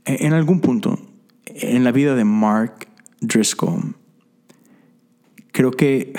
en 0.04 0.32
algún 0.32 0.60
punto 0.60 0.98
en 1.46 1.84
la 1.84 1.92
vida 1.92 2.14
de 2.14 2.24
Mark 2.24 2.88
Driscoll, 3.20 3.94
creo 5.52 5.70
que 5.70 6.12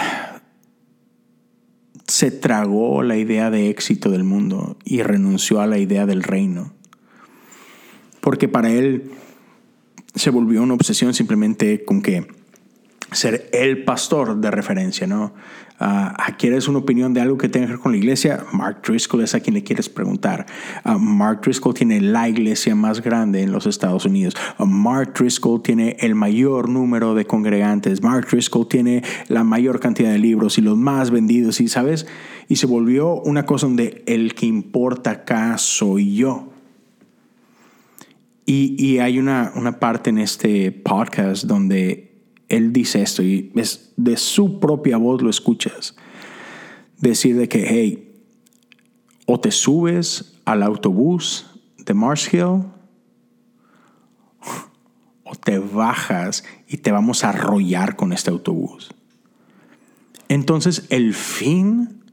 se 2.08 2.32
tragó 2.32 3.02
la 3.04 3.18
idea 3.18 3.50
de 3.50 3.70
éxito 3.70 4.12
del 4.12 4.24
mundo 4.24 4.78
y 4.84 5.02
renunció 5.02 5.62
a 5.62 5.68
la 5.68 5.78
idea 5.78 6.06
del 6.06 6.24
reino. 6.24 6.74
Porque 8.22 8.48
para 8.48 8.72
él 8.72 9.12
se 10.16 10.30
volvió 10.30 10.62
una 10.62 10.76
obsesión 10.76 11.14
simplemente 11.14 11.84
con 11.84 12.02
que 12.02 12.28
ser 13.14 13.50
el 13.54 13.84
pastor 13.84 14.38
de 14.38 14.52
referencia, 14.52 15.08
¿no? 15.08 15.34
Uh, 15.82 16.14
¿Quieres 16.38 16.68
una 16.68 16.80
opinión 16.80 17.14
de 17.14 17.22
algo 17.22 17.38
que 17.38 17.50
tenga 17.50 17.66
que 17.66 17.74
ver 17.74 17.82
con 17.82 17.92
la 17.92 17.98
iglesia? 17.98 18.46
Mark 18.54 18.82
Driscoll 18.88 19.24
es 19.24 19.34
a 19.34 19.40
quien 19.40 19.56
le 19.56 19.64
quieres 19.64 19.90
preguntar. 19.90 20.46
Uh, 20.86 21.00
Mark 21.00 21.42
Driscoll 21.42 21.74
tiene 21.74 22.00
la 22.00 22.30
iglesia 22.30 22.76
más 22.76 23.02
grande 23.02 23.42
en 23.42 23.52
los 23.52 23.66
Estados 23.66 24.06
Unidos. 24.06 24.36
Mark 24.60 25.14
Driscoll 25.14 25.62
tiene 25.62 25.98
el 26.00 26.16
mayor 26.16 26.70
número 26.70 27.16
de 27.16 27.26
congregantes. 27.26 28.02
Mark 28.02 28.28
Driscoll 28.32 28.68
tiene 28.68 29.04
la 29.28 29.44
mayor 29.44 29.80
cantidad 29.80 30.12
de 30.12 30.20
libros 30.20 30.58
y 30.58 30.62
los 30.62 30.78
más 30.78 31.12
vendidos. 31.12 31.60
Y 31.60 31.68
sabes, 31.68 32.08
y 32.48 32.58
se 32.58 32.68
volvió 32.68 33.16
una 33.16 33.46
cosa 33.46 33.66
donde 33.66 34.04
el 34.06 34.36
que 34.36 34.46
importa 34.46 35.12
acá 35.12 35.58
soy 35.58 36.16
yo. 36.16 36.50
Y, 38.46 38.76
y 38.78 39.00
hay 39.00 39.20
una, 39.20 39.52
una 39.56 39.80
parte 39.80 40.12
en 40.12 40.20
este 40.20 40.72
podcast 40.72 41.46
donde 41.46 42.13
él 42.56 42.72
dice 42.72 43.02
esto 43.02 43.24
y 43.24 43.52
es 43.56 43.94
de 43.98 44.16
su 44.16 44.60
propia 44.60 44.98
voz 44.98 45.24
lo 45.24 45.30
escuchas. 45.30 45.96
Decir 47.00 47.36
de 47.36 47.50
que, 47.50 47.66
hey, 47.68 48.12
o 49.26 49.40
te 49.40 49.50
subes 49.52 50.40
al 50.46 50.62
autobús 50.62 51.48
de 51.78 51.96
Mars 51.96 52.32
Hill 52.32 52.44
o 55.24 55.36
te 55.44 55.58
bajas 55.58 56.44
y 56.68 56.78
te 56.78 56.92
vamos 56.92 57.24
a 57.24 57.30
arrollar 57.30 57.96
con 57.96 58.14
este 58.14 58.30
autobús. 58.30 58.94
Entonces 60.30 60.86
el 60.90 61.16
fin 61.16 62.04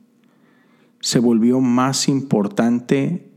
se 1.00 1.18
volvió 1.18 1.60
más 1.60 2.08
importante 2.08 3.30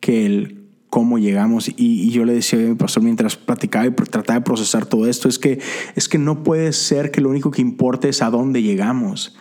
que 0.00 0.24
el 0.24 0.57
cómo 0.90 1.18
llegamos. 1.18 1.70
Y, 1.76 2.10
yo 2.10 2.24
le 2.24 2.32
decía 2.34 2.58
a 2.58 2.62
mi 2.62 2.74
pastor 2.74 3.02
mientras 3.02 3.36
platicaba 3.36 3.86
y 3.86 3.90
trataba 3.90 4.38
de 4.38 4.44
procesar 4.44 4.86
todo 4.86 5.06
esto, 5.06 5.28
es 5.28 5.38
que, 5.38 5.60
es 5.94 6.08
que 6.08 6.18
no 6.18 6.42
puede 6.42 6.72
ser 6.72 7.10
que 7.10 7.20
lo 7.20 7.30
único 7.30 7.50
que 7.50 7.62
importe 7.62 8.08
es 8.08 8.22
a 8.22 8.30
dónde 8.30 8.62
llegamos. 8.62 9.36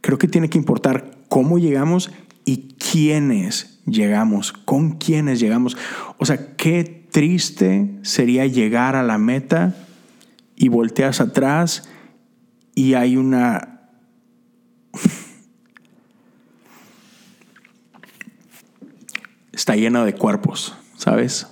Creo 0.00 0.18
que 0.18 0.28
tiene 0.28 0.50
que 0.50 0.58
importar 0.58 1.18
cómo 1.28 1.58
llegamos 1.58 2.10
y 2.44 2.74
quiénes 2.78 3.80
llegamos, 3.86 4.52
con 4.52 4.92
quiénes 4.98 5.40
llegamos. 5.40 5.76
O 6.18 6.26
sea, 6.26 6.56
qué 6.56 7.06
triste 7.10 7.98
sería 8.02 8.46
llegar 8.46 8.96
a 8.96 9.02
la 9.02 9.18
meta 9.18 9.76
y 10.56 10.68
volteas 10.68 11.20
atrás 11.20 11.88
y 12.74 12.94
hay 12.94 13.16
una... 13.16 13.80
Está 19.52 19.76
llena 19.76 20.04
de 20.04 20.14
cuerpos. 20.14 20.74
¿Sabes? 21.02 21.48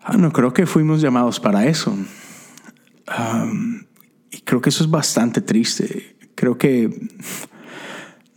Ah, 0.00 0.16
no, 0.16 0.32
creo 0.32 0.52
que 0.52 0.64
fuimos 0.64 1.00
llamados 1.00 1.40
para 1.40 1.66
eso. 1.66 1.92
y 4.30 4.40
creo 4.42 4.60
que 4.60 4.68
eso 4.68 4.84
es 4.84 4.90
bastante 4.90 5.40
triste. 5.40 6.16
Creo 6.36 6.56
que 6.56 7.08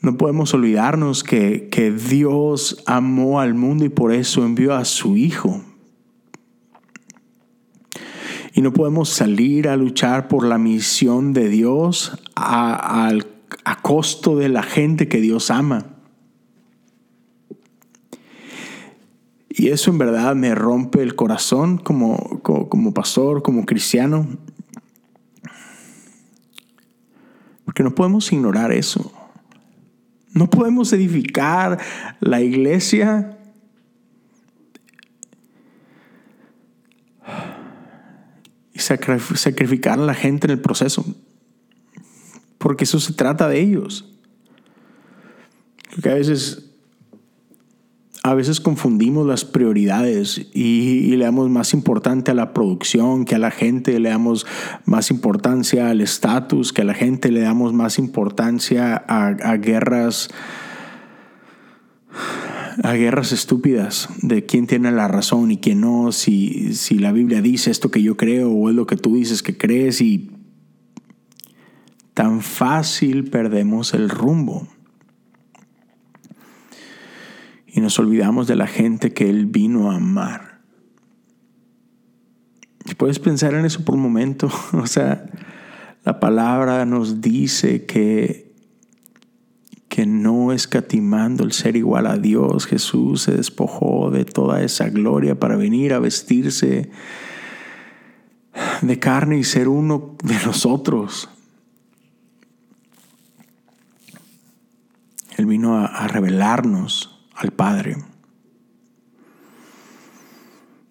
no 0.01 0.17
podemos 0.17 0.55
olvidarnos 0.55 1.23
que, 1.23 1.69
que 1.69 1.91
Dios 1.91 2.81
amó 2.87 3.41
al 3.41 3.53
mundo 3.53 3.85
y 3.85 3.89
por 3.89 4.11
eso 4.11 4.43
envió 4.43 4.73
a 4.73 4.85
su 4.85 5.15
Hijo. 5.15 5.63
Y 8.55 8.61
no 8.63 8.73
podemos 8.73 9.09
salir 9.09 9.67
a 9.67 9.77
luchar 9.77 10.27
por 10.27 10.47
la 10.47 10.57
misión 10.57 11.33
de 11.33 11.47
Dios 11.47 12.19
a, 12.35 13.11
a 13.65 13.81
costo 13.83 14.35
de 14.35 14.49
la 14.49 14.63
gente 14.63 15.07
que 15.07 15.21
Dios 15.21 15.51
ama. 15.51 15.98
Y 19.59 19.71
eso 19.71 19.91
en 19.91 19.97
verdad 19.97 20.37
me 20.37 20.55
rompe 20.55 21.03
el 21.03 21.17
corazón 21.17 21.79
como, 21.79 22.39
como, 22.41 22.93
pastor, 22.93 23.43
como 23.43 23.65
cristiano. 23.65 24.25
Porque 27.65 27.83
no 27.83 27.93
podemos 27.93 28.31
ignorar 28.31 28.71
eso. 28.71 29.11
No 30.31 30.49
podemos 30.49 30.93
edificar 30.93 31.77
la 32.21 32.39
iglesia 32.39 33.37
y 38.73 38.79
sacrificar 38.79 39.99
a 39.99 40.03
la 40.03 40.13
gente 40.13 40.47
en 40.47 40.51
el 40.51 40.61
proceso. 40.61 41.03
Porque 42.57 42.85
eso 42.85 43.01
se 43.01 43.11
trata 43.11 43.49
de 43.49 43.59
ellos. 43.59 44.09
Porque 45.91 46.11
a 46.11 46.13
veces 46.13 46.68
a 48.21 48.33
veces 48.33 48.59
confundimos 48.59 49.25
las 49.25 49.45
prioridades 49.45 50.47
y, 50.53 51.15
le 51.15 51.23
damos 51.23 51.49
más 51.49 51.73
importancia 51.73 52.33
a 52.33 52.35
la 52.35 52.53
producción 52.53 53.23
que 53.25 53.35
a 53.35 53.39
la 53.39 53.51
gente, 53.51 53.99
le 53.99 54.09
damos 54.09 54.45
más 54.85 55.09
importancia 55.09 55.89
al 55.89 56.01
estatus 56.01 56.73
que 56.73 56.81
a 56.81 56.85
la 56.85 56.93
gente, 56.93 57.31
le 57.31 57.41
damos 57.41 57.73
más 57.73 57.97
importancia 57.97 58.95
a, 58.95 59.55
guerras 59.57 60.29
a 62.83 62.93
guerras 62.93 63.33
estúpidas 63.33 64.09
de 64.21 64.45
quién 64.45 64.65
tiene 64.65 64.91
la 64.91 65.07
razón 65.07 65.51
y 65.51 65.57
quién 65.57 65.81
no, 65.81 66.11
si, 66.11 66.73
si 66.73 66.97
la 66.97 67.11
Biblia 67.11 67.41
dice 67.41 67.71
esto 67.71 67.91
que 67.91 68.01
yo 68.01 68.15
creo 68.15 68.51
o 68.51 68.69
es 68.69 68.75
lo 68.75 68.87
que 68.87 68.95
tú 68.95 69.15
dices 69.15 69.43
que 69.43 69.57
crees 69.57 70.01
y 70.01 70.31
tan 72.13 72.41
fácil 72.41 73.29
perdemos 73.29 73.93
el 73.93 74.09
rumbo 74.09 74.67
y 77.73 77.81
nos 77.81 77.99
olvidamos 77.99 78.47
de 78.47 78.55
la 78.55 78.67
gente 78.67 79.13
que 79.13 79.29
Él 79.29 79.45
vino 79.45 79.91
a 79.91 79.95
amar. 79.95 80.59
Y 82.85 82.95
puedes 82.95 83.19
pensar 83.19 83.53
en 83.53 83.65
eso 83.65 83.83
por 83.83 83.95
un 83.95 84.01
momento. 84.01 84.49
O 84.73 84.87
sea, 84.87 85.25
la 86.03 86.19
palabra 86.19 86.85
nos 86.85 87.21
dice 87.21 87.85
que, 87.85 88.53
que 89.87 90.05
no 90.05 90.51
escatimando 90.51 91.43
el 91.43 91.51
ser 91.51 91.75
igual 91.75 92.07
a 92.07 92.17
Dios, 92.17 92.65
Jesús 92.65 93.23
se 93.23 93.33
despojó 93.33 94.09
de 94.09 94.25
toda 94.25 94.63
esa 94.63 94.89
gloria 94.89 95.39
para 95.39 95.55
venir 95.55 95.93
a 95.93 95.99
vestirse 95.99 96.89
de 98.81 98.99
carne 98.99 99.37
y 99.37 99.43
ser 99.43 99.67
uno 99.67 100.15
de 100.23 100.35
nosotros. 100.45 101.29
Él 105.37 105.45
vino 105.45 105.77
a, 105.77 105.85
a 105.85 106.07
revelarnos 106.07 107.18
al 107.39 107.51
Padre. 107.51 107.95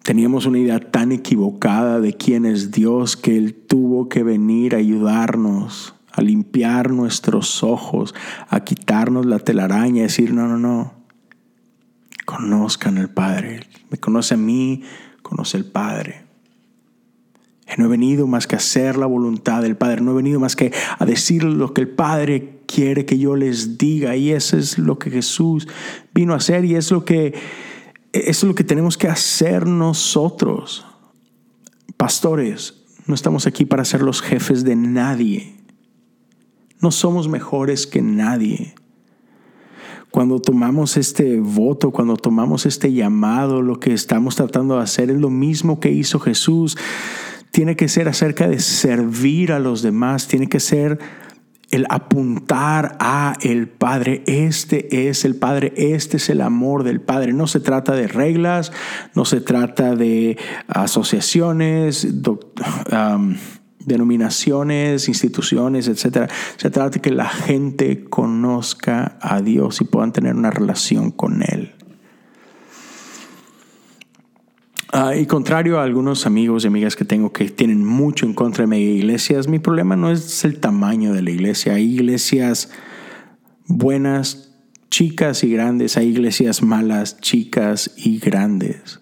Teníamos 0.03 0.47
una 0.47 0.57
idea 0.57 0.79
tan 0.79 1.11
equivocada 1.11 1.99
de 1.99 2.13
quién 2.13 2.45
es 2.45 2.71
Dios 2.71 3.15
que 3.15 3.37
Él 3.37 3.53
tuvo 3.53 4.09
que 4.09 4.23
venir 4.23 4.73
a 4.73 4.79
ayudarnos, 4.79 5.93
a 6.11 6.21
limpiar 6.21 6.89
nuestros 6.89 7.63
ojos, 7.63 8.15
a 8.47 8.61
quitarnos 8.61 9.27
la 9.27 9.37
telaraña, 9.37 9.99
y 9.99 10.03
decir, 10.03 10.33
no, 10.33 10.47
no, 10.47 10.57
no, 10.57 10.93
conozcan 12.25 12.97
al 12.97 13.09
Padre. 13.09 13.59
Me 13.91 13.99
conoce 13.99 14.33
a 14.33 14.37
mí, 14.37 14.81
conoce 15.21 15.57
al 15.57 15.65
Padre. 15.65 16.25
No 17.77 17.85
he 17.85 17.87
venido 17.87 18.25
más 18.25 18.47
que 18.47 18.55
a 18.55 18.57
hacer 18.57 18.97
la 18.97 19.05
voluntad 19.05 19.61
del 19.61 19.77
Padre. 19.77 20.01
No 20.01 20.11
he 20.11 20.15
venido 20.15 20.39
más 20.39 20.55
que 20.55 20.73
a 20.97 21.05
decir 21.05 21.43
lo 21.43 21.75
que 21.75 21.81
el 21.81 21.89
Padre 21.89 22.58
quiere 22.73 23.05
que 23.05 23.17
yo 23.17 23.35
les 23.35 23.77
diga. 23.77 24.15
Y 24.15 24.31
eso 24.31 24.57
es 24.57 24.77
lo 24.77 24.99
que 24.99 25.09
Jesús 25.09 25.67
vino 26.13 26.33
a 26.33 26.37
hacer 26.37 26.65
y 26.65 26.75
es 26.75 26.91
lo 26.91 27.03
que, 27.03 27.33
es 28.13 28.43
lo 28.43 28.53
que 28.53 28.63
tenemos 28.63 28.97
que 28.97 29.07
hacer 29.07 29.65
nosotros. 29.65 30.85
Pastores, 31.97 32.85
no 33.07 33.15
estamos 33.15 33.47
aquí 33.47 33.65
para 33.65 33.85
ser 33.85 34.01
los 34.01 34.21
jefes 34.21 34.63
de 34.63 34.75
nadie. 34.75 35.55
No 36.79 36.91
somos 36.91 37.27
mejores 37.27 37.87
que 37.87 38.01
nadie. 38.01 38.75
Cuando 40.11 40.39
tomamos 40.39 40.97
este 40.97 41.39
voto, 41.39 41.91
cuando 41.91 42.17
tomamos 42.17 42.65
este 42.65 42.93
llamado, 42.93 43.61
lo 43.61 43.79
que 43.79 43.93
estamos 43.93 44.35
tratando 44.35 44.77
de 44.77 44.83
hacer 44.83 45.11
es 45.11 45.17
lo 45.17 45.29
mismo 45.29 45.79
que 45.79 45.91
hizo 45.91 46.19
Jesús. 46.19 46.77
Tiene 47.51 47.75
que 47.75 47.89
ser 47.89 48.07
acerca 48.07 48.47
de 48.47 48.59
servir 48.59 49.51
a 49.51 49.59
los 49.59 49.81
demás, 49.81 50.27
tiene 50.27 50.47
que 50.47 50.59
ser 50.59 50.99
el 51.71 51.85
apuntar 51.89 52.97
a 52.99 53.35
el 53.41 53.67
Padre. 53.67 54.23
Este 54.25 55.09
es 55.09 55.25
el 55.25 55.35
Padre, 55.35 55.73
este 55.75 56.17
es 56.17 56.29
el 56.29 56.41
amor 56.41 56.83
del 56.83 57.01
Padre. 57.01 57.33
No 57.33 57.47
se 57.47 57.59
trata 57.59 57.93
de 57.93 58.07
reglas, 58.07 58.71
no 59.15 59.25
se 59.25 59.41
trata 59.41 59.95
de 59.95 60.37
asociaciones, 60.67 62.07
denominaciones, 63.85 65.07
instituciones, 65.07 65.87
etc. 65.87 66.29
Se 66.57 66.69
trata 66.69 66.89
de 66.89 66.99
que 67.01 67.11
la 67.11 67.29
gente 67.29 68.05
conozca 68.05 69.17
a 69.21 69.41
Dios 69.41 69.81
y 69.81 69.85
puedan 69.85 70.11
tener 70.11 70.35
una 70.35 70.51
relación 70.51 71.11
con 71.11 71.43
Él. 71.43 71.75
Ah, 74.91 75.15
y 75.15 75.27
contrario 75.27 75.79
a 75.79 75.83
algunos 75.83 76.25
amigos 76.25 76.63
y 76.63 76.67
amigas 76.67 76.95
que 76.95 77.05
tengo 77.05 77.31
que 77.31 77.49
tienen 77.49 77.85
mucho 77.85 78.25
en 78.25 78.33
contra 78.33 78.63
de 78.63 78.67
mi 78.67 78.77
iglesias, 78.77 79.47
mi 79.47 79.59
problema 79.59 79.95
no 79.95 80.09
es 80.09 80.43
el 80.45 80.59
tamaño 80.59 81.13
de 81.13 81.21
la 81.21 81.29
iglesia. 81.29 81.73
Hay 81.73 81.93
iglesias 81.93 82.71
buenas, 83.67 84.55
chicas 84.89 85.43
y 85.43 85.53
grandes. 85.53 85.95
Hay 85.95 86.07
iglesias 86.07 86.63
malas, 86.63 87.19
chicas 87.21 87.91
y 87.97 88.17
grandes. 88.17 88.99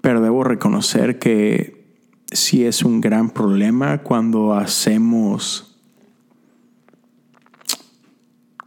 Pero 0.00 0.20
debo 0.20 0.42
reconocer 0.42 1.20
que 1.20 2.02
sí 2.32 2.64
es 2.64 2.82
un 2.82 3.00
gran 3.00 3.30
problema 3.30 3.98
cuando 3.98 4.52
hacemos 4.54 5.64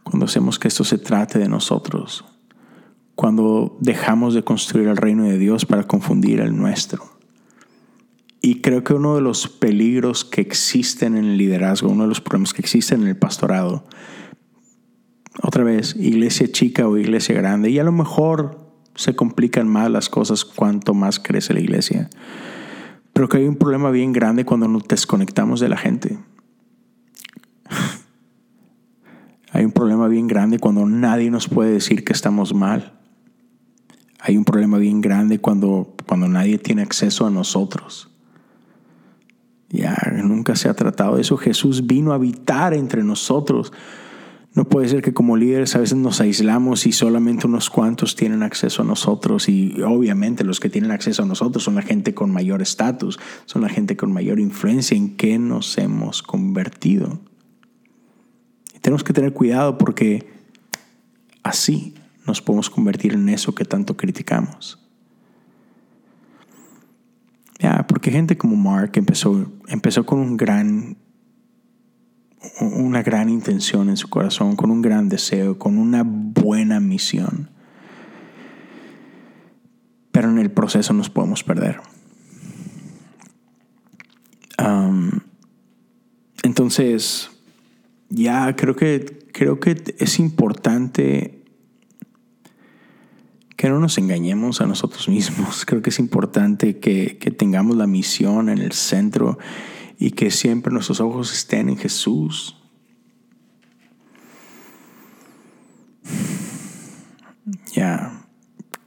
cuando 0.03 0.25
hacemos 0.25 0.59
que 0.59 0.67
esto 0.67 0.83
se 0.83 0.97
trate 0.97 1.39
de 1.39 1.47
nosotros 1.47 2.30
cuando 3.21 3.77
dejamos 3.79 4.33
de 4.33 4.43
construir 4.43 4.87
el 4.87 4.97
reino 4.97 5.25
de 5.25 5.37
Dios 5.37 5.67
para 5.67 5.83
confundir 5.83 6.39
el 6.39 6.57
nuestro. 6.57 7.03
Y 8.41 8.61
creo 8.61 8.83
que 8.83 8.95
uno 8.95 9.13
de 9.13 9.21
los 9.21 9.47
peligros 9.47 10.25
que 10.25 10.41
existen 10.41 11.15
en 11.15 11.25
el 11.25 11.37
liderazgo, 11.37 11.91
uno 11.91 12.01
de 12.01 12.09
los 12.09 12.19
problemas 12.19 12.51
que 12.51 12.63
existen 12.63 13.03
en 13.03 13.09
el 13.09 13.15
pastorado, 13.15 13.85
otra 15.43 15.63
vez, 15.63 15.95
iglesia 15.95 16.51
chica 16.51 16.87
o 16.87 16.97
iglesia 16.97 17.35
grande, 17.35 17.69
y 17.69 17.77
a 17.77 17.83
lo 17.83 17.91
mejor 17.91 18.73
se 18.95 19.15
complican 19.15 19.67
más 19.67 19.91
las 19.91 20.09
cosas 20.09 20.43
cuanto 20.43 20.95
más 20.95 21.19
crece 21.19 21.53
la 21.53 21.59
iglesia. 21.59 22.09
Pero 23.13 23.29
que 23.29 23.37
hay 23.37 23.45
un 23.45 23.57
problema 23.57 23.91
bien 23.91 24.13
grande 24.13 24.45
cuando 24.45 24.67
nos 24.67 24.87
desconectamos 24.87 25.59
de 25.59 25.69
la 25.69 25.77
gente. 25.77 26.17
hay 29.51 29.63
un 29.63 29.73
problema 29.73 30.07
bien 30.07 30.25
grande 30.25 30.57
cuando 30.57 30.87
nadie 30.87 31.29
nos 31.29 31.47
puede 31.47 31.71
decir 31.71 32.03
que 32.03 32.13
estamos 32.13 32.55
mal. 32.55 32.97
Hay 34.23 34.37
un 34.37 34.45
problema 34.45 34.77
bien 34.77 35.01
grande 35.01 35.39
cuando, 35.39 35.95
cuando 36.07 36.27
nadie 36.27 36.59
tiene 36.59 36.83
acceso 36.83 37.25
a 37.25 37.31
nosotros. 37.31 38.11
Ya 39.69 39.97
nunca 40.23 40.55
se 40.55 40.69
ha 40.69 40.75
tratado 40.75 41.15
de 41.15 41.23
eso. 41.23 41.37
Jesús 41.37 41.87
vino 41.87 42.11
a 42.11 42.15
habitar 42.15 42.75
entre 42.75 43.03
nosotros. 43.03 43.73
No 44.53 44.65
puede 44.65 44.89
ser 44.89 45.01
que 45.01 45.13
como 45.13 45.37
líderes 45.37 45.75
a 45.75 45.79
veces 45.79 45.97
nos 45.97 46.21
aislamos 46.21 46.85
y 46.85 46.91
solamente 46.91 47.47
unos 47.47 47.71
cuantos 47.71 48.15
tienen 48.15 48.43
acceso 48.43 48.83
a 48.83 48.85
nosotros 48.85 49.49
y 49.49 49.81
obviamente 49.81 50.43
los 50.43 50.59
que 50.59 50.69
tienen 50.69 50.91
acceso 50.91 51.23
a 51.23 51.25
nosotros 51.25 51.63
son 51.63 51.75
la 51.75 51.81
gente 51.81 52.13
con 52.13 52.31
mayor 52.31 52.61
estatus, 52.61 53.17
son 53.45 53.63
la 53.63 53.69
gente 53.69 53.97
con 53.97 54.11
mayor 54.11 54.39
influencia 54.39 54.95
en 54.95 55.15
que 55.15 55.39
nos 55.39 55.77
hemos 55.79 56.21
convertido. 56.21 57.21
Y 58.75 58.79
tenemos 58.79 59.03
que 59.03 59.13
tener 59.13 59.33
cuidado 59.33 59.79
porque 59.79 60.27
así 61.43 61.95
nos 62.31 62.41
podemos 62.41 62.69
convertir 62.69 63.11
en 63.13 63.27
eso 63.27 63.53
que 63.53 63.65
tanto 63.65 63.97
criticamos. 63.97 64.79
Ya, 67.59 67.85
porque 67.85 68.09
gente 68.09 68.37
como 68.37 68.55
Mark 68.55 68.93
empezó, 68.95 69.51
empezó 69.67 70.05
con 70.05 70.19
un 70.19 70.37
gran, 70.37 70.95
una 72.61 73.03
gran 73.03 73.27
intención 73.27 73.89
en 73.89 73.97
su 73.97 74.09
corazón, 74.09 74.55
con 74.55 74.71
un 74.71 74.81
gran 74.81 75.09
deseo, 75.09 75.59
con 75.59 75.77
una 75.77 76.03
buena 76.05 76.79
misión. 76.79 77.49
Pero 80.13 80.29
en 80.29 80.39
el 80.39 80.51
proceso 80.51 80.93
nos 80.93 81.09
podemos 81.09 81.43
perder. 81.43 81.81
entonces, 86.43 87.29
ya 88.09 88.55
creo 88.55 88.75
que, 88.75 89.27
creo 89.33 89.59
que 89.59 89.95
es 89.97 90.19
importante 90.19 91.40
que 93.61 93.69
no 93.69 93.79
nos 93.79 93.99
engañemos 93.99 94.59
a 94.59 94.65
nosotros 94.65 95.07
mismos. 95.07 95.65
Creo 95.67 95.83
que 95.83 95.91
es 95.91 95.99
importante 95.99 96.79
que, 96.79 97.13
tengamos 97.37 97.77
la 97.77 97.85
misión 97.85 98.49
en 98.49 98.57
el 98.57 98.71
centro 98.71 99.37
y 99.99 100.11
que 100.11 100.31
siempre 100.31 100.73
nuestros 100.73 100.99
ojos 100.99 101.31
estén 101.31 101.69
en 101.69 101.77
Jesús. 101.77 102.57
Ya, 107.71 108.25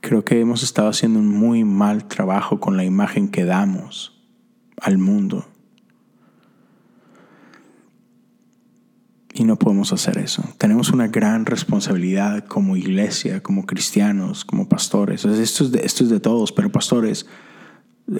creo 0.01 0.25
que 0.25 0.41
hemos 0.41 0.65
estado 0.65 0.89
haciendo 0.89 1.21
un 1.21 1.29
muy 1.29 1.63
mal 1.63 2.09
trabajo 2.09 2.59
con 2.59 2.77
la 2.77 2.85
imagen 2.85 3.29
que 3.29 3.45
damos 3.45 4.21
al 4.77 4.99
mundo. 4.99 5.47
No 9.45 9.59
podemos 9.59 9.93
hacer 9.93 10.17
eso. 10.17 10.43
Tenemos 10.57 10.89
una 10.89 11.09
gran 11.09 11.45
responsabilidad 11.45 12.47
como 12.47 12.79
iglesia, 12.79 13.43
como 13.43 13.67
cristianos, 13.67 14.43
como 14.43 14.71
pastores. 14.71 15.27
Esto 15.27 15.65
es 15.65 15.71
de, 15.71 15.81
esto 15.85 16.03
es 16.03 16.09
de 16.09 16.19
todos, 16.19 16.51
pero 16.51 16.73
pastores, 16.73 17.27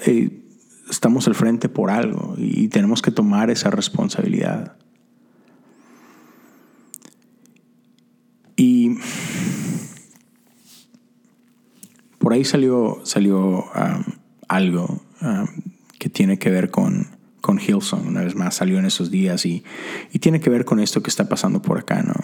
eh, 0.05 0.43
estamos 0.87 1.27
al 1.27 1.33
frente 1.33 1.67
por 1.67 1.89
algo 1.89 2.35
y 2.37 2.67
tenemos 2.67 3.01
que 3.01 3.09
tomar 3.09 3.49
esa 3.49 3.71
responsabilidad. 3.71 4.77
Y 8.55 8.99
por 12.19 12.33
ahí 12.33 12.45
salió, 12.45 13.01
salió 13.03 13.65
um, 13.65 14.03
algo 14.47 15.01
um, 15.21 15.47
que 15.97 16.09
tiene 16.09 16.37
que 16.37 16.51
ver 16.51 16.69
con 16.69 17.14
con 17.45 17.59
Hilson, 17.59 18.07
una 18.07 18.23
vez 18.23 18.33
más 18.33 18.55
salió 18.55 18.79
en 18.79 18.85
esos 18.85 19.11
días 19.11 19.45
y, 19.45 19.63
tiene 20.19 20.39
que 20.39 20.49
ver 20.49 20.65
con 20.65 20.79
esto 20.79 21.03
que 21.03 21.11
está 21.11 21.29
pasando 21.29 21.61
por 21.61 21.77
acá, 21.77 22.01
¿no? 22.01 22.15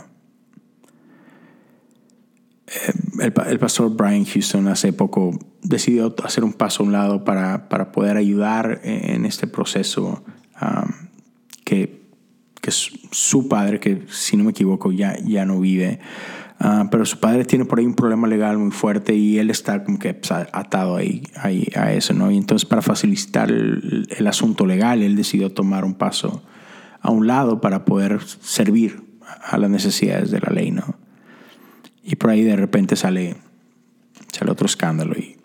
Eh, 2.66 3.30
el, 3.50 3.60
pastor 3.60 3.96
Brian 3.96 4.26
Houston 4.26 4.68
hace 4.68 4.94
poco 4.94 5.38
decidió 5.62 6.16
hacer 6.24 6.44
un 6.44 6.54
paso 6.54 6.82
a 6.82 6.86
un 6.88 6.92
lado 6.92 7.24
para, 7.24 7.92
poder 7.92 8.18
ayudar 8.18 8.82
en 8.84 9.28
este 9.28 9.46
proceso 9.46 10.24
um, 10.60 10.92
que, 11.64 12.02
que 12.60 12.72
su 12.72 13.48
padre, 13.48 13.80
que 13.80 14.08
si 14.10 14.38
no 14.38 14.44
me 14.44 14.52
equivoco 14.52 14.92
ya, 14.92 15.20
ya 15.24 15.46
no 15.46 15.60
vive, 15.60 16.00
Ah, 16.64 16.90
pero 16.92 17.08
su 17.08 17.20
padre 17.20 17.44
tiene 17.44 17.66
por 17.66 17.80
ahí 17.80 17.88
un 17.88 17.96
problema 17.96 18.28
legal 18.28 18.60
muy 18.60 18.70
fuerte 18.70 19.16
y 19.16 19.40
él 19.40 19.50
está 19.50 19.84
como 19.84 19.98
que 19.98 20.14
pues, 20.14 20.32
atado 20.32 20.96
ahí, 20.96 21.24
a 21.34 21.92
eso, 21.92 22.14
¿no? 22.14 22.30
Y 22.30 22.38
entonces 22.38 22.68
para 22.70 22.84
facilitar 22.84 23.50
el, 23.50 24.28
asunto 24.28 24.68
legal, 24.68 25.02
él 25.02 25.16
decidió 25.16 25.52
tomar 25.52 25.84
un 25.84 25.96
paso 25.96 26.44
a 27.00 27.10
un 27.10 27.26
lado 27.26 27.62
para 27.62 27.84
poder 27.84 28.22
servir 28.22 29.02
a 29.42 29.58
las 29.58 29.72
necesidades 29.72 30.30
de 30.30 30.40
la 30.40 30.54
ley, 30.54 30.70
¿no? 30.70 31.00
Y 32.04 32.18
por 32.18 32.30
ahí 32.30 32.44
de 32.44 32.56
repente 32.56 32.96
sale, 32.96 33.38
sale 34.32 34.52
otro 34.52 34.68
escándalo 34.68 35.16
y, 35.18 35.38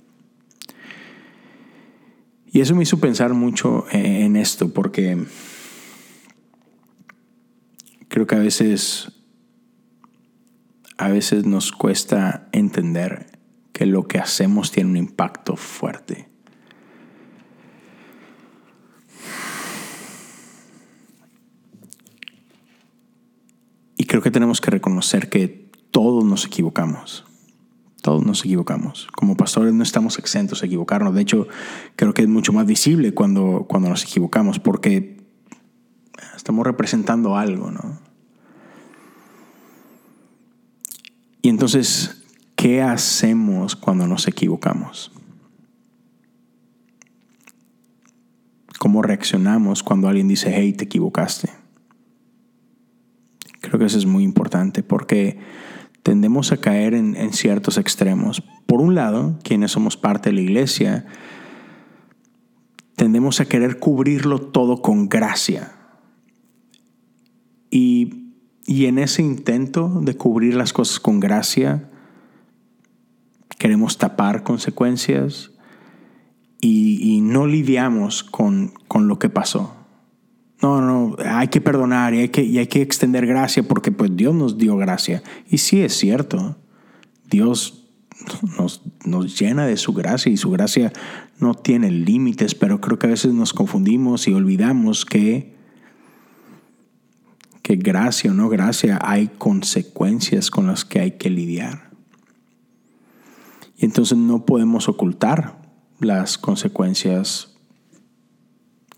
y 2.52 2.61
eso 2.61 2.74
me 2.74 2.83
hizo 2.83 3.00
pensar 3.00 3.33
mucho 3.33 3.87
en 3.90 4.37
esto 4.37 4.70
porque 4.70 5.24
creo 8.09 8.26
que 8.26 8.35
a 8.35 8.40
veces 8.40 9.12
a 10.98 11.09
veces 11.09 11.44
nos 11.44 11.72
cuesta 11.72 12.48
entender 12.52 13.38
que 13.72 13.87
lo 13.87 14.09
que 14.09 14.18
hacemos 14.18 14.70
tiene 14.70 14.90
un 14.90 14.96
impacto 14.96 15.56
fuerte. 15.56 16.28
Y 23.98 24.04
creo 24.04 24.22
que 24.22 24.30
tenemos 24.30 24.61
que 24.61 24.70
reconocer 24.70 25.28
que 25.28 25.70
todos 25.90 26.24
nos 26.24 26.46
equivocamos. 26.46 27.24
Todos 28.02 28.24
nos 28.24 28.44
equivocamos. 28.44 29.09
Como 29.14 29.37
pastores 29.37 29.74
no 29.74 29.82
estamos 29.82 30.18
exentos 30.18 30.62
a 30.62 30.66
equivocarnos. 30.66 31.14
De 31.14 31.22
hecho, 31.22 31.48
creo 31.96 32.14
que 32.14 32.22
es 32.22 32.28
mucho 32.28 32.52
más 32.52 32.66
visible 32.66 33.12
cuando, 33.12 33.66
cuando 33.68 33.88
nos 33.88 34.04
equivocamos 34.04 34.59
porque 34.59 35.16
estamos 36.37 36.66
representando 36.66 37.37
algo, 37.37 37.70
¿no? 37.70 38.05
Y 41.46 41.48
entonces, 41.48 42.24
¿qué 42.56 42.82
hacemos 42.82 43.76
cuando 43.76 44.09
nos 44.09 44.26
equivocamos? 44.26 45.12
¿Cómo 48.80 49.00
reaccionamos 49.00 49.85
cuando 49.85 50.09
alguien 50.09 50.26
dice, 50.26 50.52
hey, 50.52 50.72
te 50.72 50.87
equivocaste? 50.87 51.50
Creo 53.61 53.78
que 53.78 53.85
eso 53.85 53.96
es 53.96 54.06
muy 54.06 54.24
importante 54.24 54.82
porque 54.82 55.38
tendemos 56.02 56.50
a 56.50 56.56
caer 56.56 56.94
en, 56.94 57.32
ciertos 57.32 57.78
extremos. 57.78 58.42
Por 58.66 58.80
un 58.80 58.96
lado, 58.96 59.38
quienes 59.44 59.70
somos 59.70 59.96
parte 59.96 60.30
de 60.30 60.35
la 60.35 60.40
iglesia, 60.40 61.06
tendemos 62.96 63.40
a 63.40 63.44
querer 63.44 63.78
cubrirlo 63.78 64.40
todo 64.40 64.82
con 64.82 65.09
gracia. 65.09 65.76
Y, 67.70 68.25
en 68.66 68.98
ese 68.98 69.22
intento 69.22 70.00
de 70.02 70.16
cubrir 70.16 70.55
las 70.55 70.72
cosas 70.72 71.00
con 71.00 71.20
gracia, 71.20 71.88
queremos 73.59 73.98
tapar 73.98 74.42
consecuencias 74.42 75.52
y, 76.61 77.20
no 77.22 77.46
lidiamos 77.46 78.24
con, 78.24 78.72
con 78.88 79.09
lo 79.09 79.18
que 79.18 79.29
pasó. 79.29 79.74
No, 80.62 80.81
no, 80.81 81.16
hay 81.24 81.48
que 81.48 81.61
perdonar 81.61 82.14
y 82.14 82.20
hay 82.20 82.29
que, 82.31 82.42
y 82.42 82.59
hay 82.59 82.66
que 82.66 82.83
extender 82.83 83.26
gracia 83.26 83.62
porque 83.62 83.92
pues 83.92 84.16
Dios 84.16 84.35
nos 84.35 84.59
dio 84.59 84.76
gracia. 84.76 85.22
Y 85.48 85.59
sí 85.59 85.83
es 85.83 85.94
cierto, 85.94 86.57
Dios 87.31 87.88
nos, 88.59 88.83
nos 89.05 89.38
llena 89.38 89.66
de 89.66 89.76
su 89.76 89.92
gracia 89.92 90.33
y 90.33 90.37
su 90.37 90.50
gracia 90.50 90.92
no 91.38 91.55
tiene 91.55 91.90
límites, 91.90 92.55
pero 92.55 92.81
creo 92.81 92.98
que 92.98 93.07
a 93.07 93.11
veces 93.11 93.35
nos 93.35 93.52
confundimos 93.52 94.26
y 94.29 94.33
olvidamos 94.33 95.05
que, 95.05 95.55
que 97.66 97.74
gracia 97.74 98.31
o 98.31 98.35
no 98.35 98.48
gracia 98.48 98.96
hay 99.02 99.26
consecuencias 99.26 100.52
con 100.52 100.68
las 100.68 100.85
que 100.85 101.00
hay 101.00 101.11
que 101.18 101.31
lidiar. 101.31 101.90
Y 103.76 103.87
entonces 103.87 104.16
no 104.16 104.46
podemos 104.46 104.88
ocultar 104.88 105.59
las 105.98 106.38
consecuencias 106.38 107.57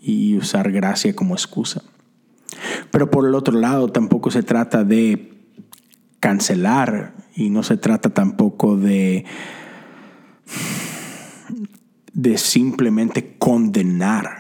y 0.03 0.37
usar 0.37 0.71
gracia 0.71 1.17
como 1.17 1.33
excusa. 1.33 1.83
Pero 2.91 3.11
por 3.11 3.27
el 3.27 3.35
otro 3.35 3.59
lado, 3.59 3.89
tampoco 3.91 4.31
se 4.31 4.43
trata 4.43 4.85
de 4.85 5.33
cancelar 6.21 7.15
y 7.35 7.49
no 7.49 7.63
se 7.63 7.79
trata 7.79 8.11
tampoco 8.11 8.77
de, 8.77 9.25
de 12.13 12.37
simplemente 12.37 13.35
condenar. 13.39 14.38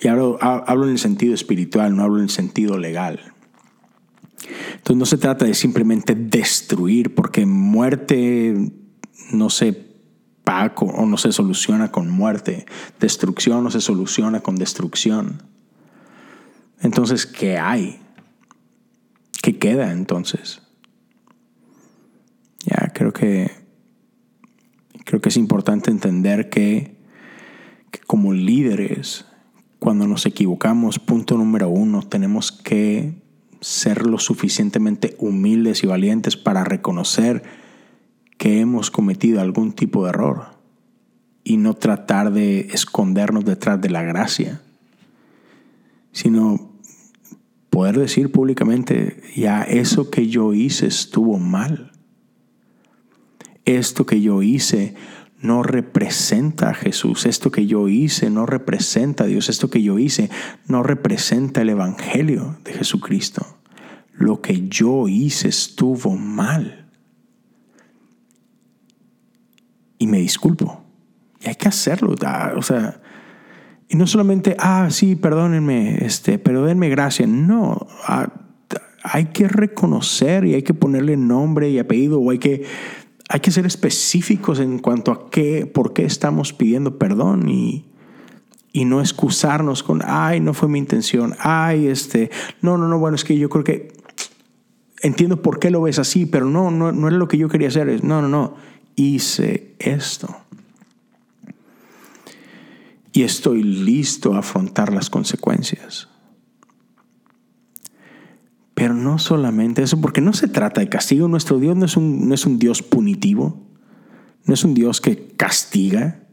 Y 0.00 0.08
hablo, 0.08 0.38
hablo 0.40 0.84
en 0.84 0.92
el 0.92 0.98
sentido 0.98 1.34
espiritual, 1.34 1.96
no 1.96 2.02
hablo 2.02 2.18
en 2.18 2.24
el 2.24 2.30
sentido 2.30 2.78
legal. 2.78 3.20
Entonces 4.76 4.96
no 4.96 5.06
se 5.06 5.18
trata 5.18 5.44
de 5.44 5.54
simplemente 5.54 6.14
destruir, 6.14 7.14
porque 7.14 7.46
muerte 7.46 8.72
no 9.32 9.50
se 9.50 9.86
o 10.76 11.06
no 11.06 11.16
se 11.16 11.32
soluciona 11.32 11.90
con 11.90 12.08
muerte. 12.08 12.66
Destrucción 13.00 13.64
no 13.64 13.70
se 13.70 13.80
soluciona 13.80 14.40
con 14.40 14.56
destrucción. 14.56 15.42
Entonces, 16.80 17.26
¿qué 17.26 17.58
hay? 17.58 17.98
¿Qué 19.42 19.58
queda 19.58 19.92
entonces? 19.92 20.62
Ya, 22.64 22.92
creo 22.94 23.12
que 23.12 23.50
creo 25.04 25.20
que 25.20 25.28
es 25.28 25.36
importante 25.36 25.90
entender 25.90 26.48
que 26.48 26.96
como 28.06 28.32
líderes, 28.32 29.25
cuando 29.78 30.06
nos 30.06 30.26
equivocamos, 30.26 30.98
punto 30.98 31.36
número 31.36 31.68
uno, 31.68 32.02
tenemos 32.02 32.52
que 32.52 33.14
ser 33.60 34.06
lo 34.06 34.18
suficientemente 34.18 35.16
humildes 35.18 35.82
y 35.82 35.86
valientes 35.86 36.36
para 36.36 36.64
reconocer 36.64 37.42
que 38.38 38.60
hemos 38.60 38.90
cometido 38.90 39.40
algún 39.40 39.72
tipo 39.72 40.04
de 40.04 40.10
error 40.10 40.56
y 41.44 41.56
no 41.56 41.74
tratar 41.74 42.32
de 42.32 42.60
escondernos 42.72 43.44
detrás 43.44 43.80
de 43.80 43.90
la 43.90 44.02
gracia, 44.02 44.62
sino 46.12 46.72
poder 47.70 47.98
decir 47.98 48.32
públicamente, 48.32 49.22
ya 49.36 49.62
eso 49.62 50.10
que 50.10 50.28
yo 50.28 50.54
hice 50.54 50.86
estuvo 50.86 51.38
mal. 51.38 51.92
Esto 53.64 54.06
que 54.06 54.20
yo 54.20 54.42
hice 54.42 54.94
no 55.46 55.62
representa 55.62 56.70
a 56.70 56.74
Jesús. 56.74 57.26
Esto 57.26 57.50
que 57.50 57.66
yo 57.66 57.88
hice 57.88 58.30
no 58.30 58.46
representa 58.46 59.24
a 59.24 59.26
Dios. 59.26 59.48
Esto 59.48 59.70
que 59.70 59.82
yo 59.82 59.98
hice 59.98 60.30
no 60.66 60.82
representa 60.82 61.62
el 61.62 61.70
Evangelio 61.70 62.56
de 62.64 62.72
Jesucristo. 62.72 63.58
Lo 64.12 64.40
que 64.40 64.68
yo 64.68 65.08
hice 65.08 65.48
estuvo 65.48 66.16
mal. 66.16 66.86
y 69.98 70.06
me 70.06 70.18
disculpo. 70.18 70.82
Y 71.40 71.48
hay 71.48 71.54
que 71.54 71.68
hacerlo. 71.68 72.14
O 72.56 72.62
sea, 72.62 73.00
y 73.88 73.96
no 73.96 74.06
solamente, 74.06 74.56
ah, 74.58 74.88
sí, 74.90 75.16
perdónenme, 75.16 76.04
este, 76.04 76.38
pero 76.38 76.64
denme 76.64 76.88
gracia. 76.88 77.26
No, 77.26 77.86
hay 79.02 79.26
que 79.26 79.48
reconocer 79.48 80.44
y 80.44 80.54
hay 80.54 80.62
que 80.62 80.74
ponerle 80.74 81.16
nombre 81.16 81.70
y 81.70 81.78
apellido 81.78 82.20
o 82.20 82.30
hay 82.30 82.38
que, 82.38 82.64
hay 83.28 83.40
que 83.40 83.50
ser 83.50 83.66
específicos 83.66 84.60
en 84.60 84.78
cuanto 84.78 85.12
a 85.12 85.30
qué, 85.30 85.66
por 85.66 85.92
qué 85.92 86.04
estamos 86.04 86.52
pidiendo 86.52 86.98
perdón 86.98 87.48
y, 87.48 87.86
y 88.72 88.84
no 88.84 89.00
excusarnos 89.00 89.82
con, 89.82 90.02
ay, 90.04 90.40
no 90.40 90.54
fue 90.54 90.68
mi 90.68 90.78
intención, 90.78 91.34
ay, 91.40 91.88
este, 91.88 92.30
no, 92.60 92.78
no, 92.78 92.88
no, 92.88 92.98
bueno, 92.98 93.16
es 93.16 93.24
que 93.24 93.38
yo 93.38 93.48
creo 93.48 93.64
que 93.64 93.96
entiendo 95.02 95.42
por 95.42 95.58
qué 95.58 95.70
lo 95.70 95.82
ves 95.82 95.98
así, 95.98 96.26
pero 96.26 96.46
no, 96.46 96.70
no, 96.70 96.92
no 96.92 97.08
es 97.08 97.14
lo 97.14 97.28
que 97.28 97.38
yo 97.38 97.48
quería 97.48 97.68
hacer. 97.68 98.04
No, 98.04 98.22
no, 98.22 98.28
no 98.28 98.56
hice 98.96 99.74
esto. 99.78 100.34
Y 103.12 103.22
estoy 103.22 103.62
listo 103.62 104.34
a 104.34 104.40
afrontar 104.40 104.92
las 104.92 105.08
consecuencias. 105.08 106.08
Pero 108.76 108.92
no 108.92 109.18
solamente 109.18 109.82
eso, 109.82 110.02
porque 110.02 110.20
no 110.20 110.34
se 110.34 110.48
trata 110.48 110.82
de 110.82 110.90
castigo. 110.90 111.28
Nuestro 111.28 111.58
Dios 111.58 111.74
no 111.78 111.86
es 111.86 111.96
un, 111.96 112.28
no 112.28 112.34
es 112.34 112.44
un 112.44 112.58
Dios 112.58 112.82
punitivo, 112.82 113.58
no 114.44 114.52
es 114.52 114.64
un 114.64 114.74
Dios 114.74 115.00
que 115.00 115.28
castiga, 115.28 116.26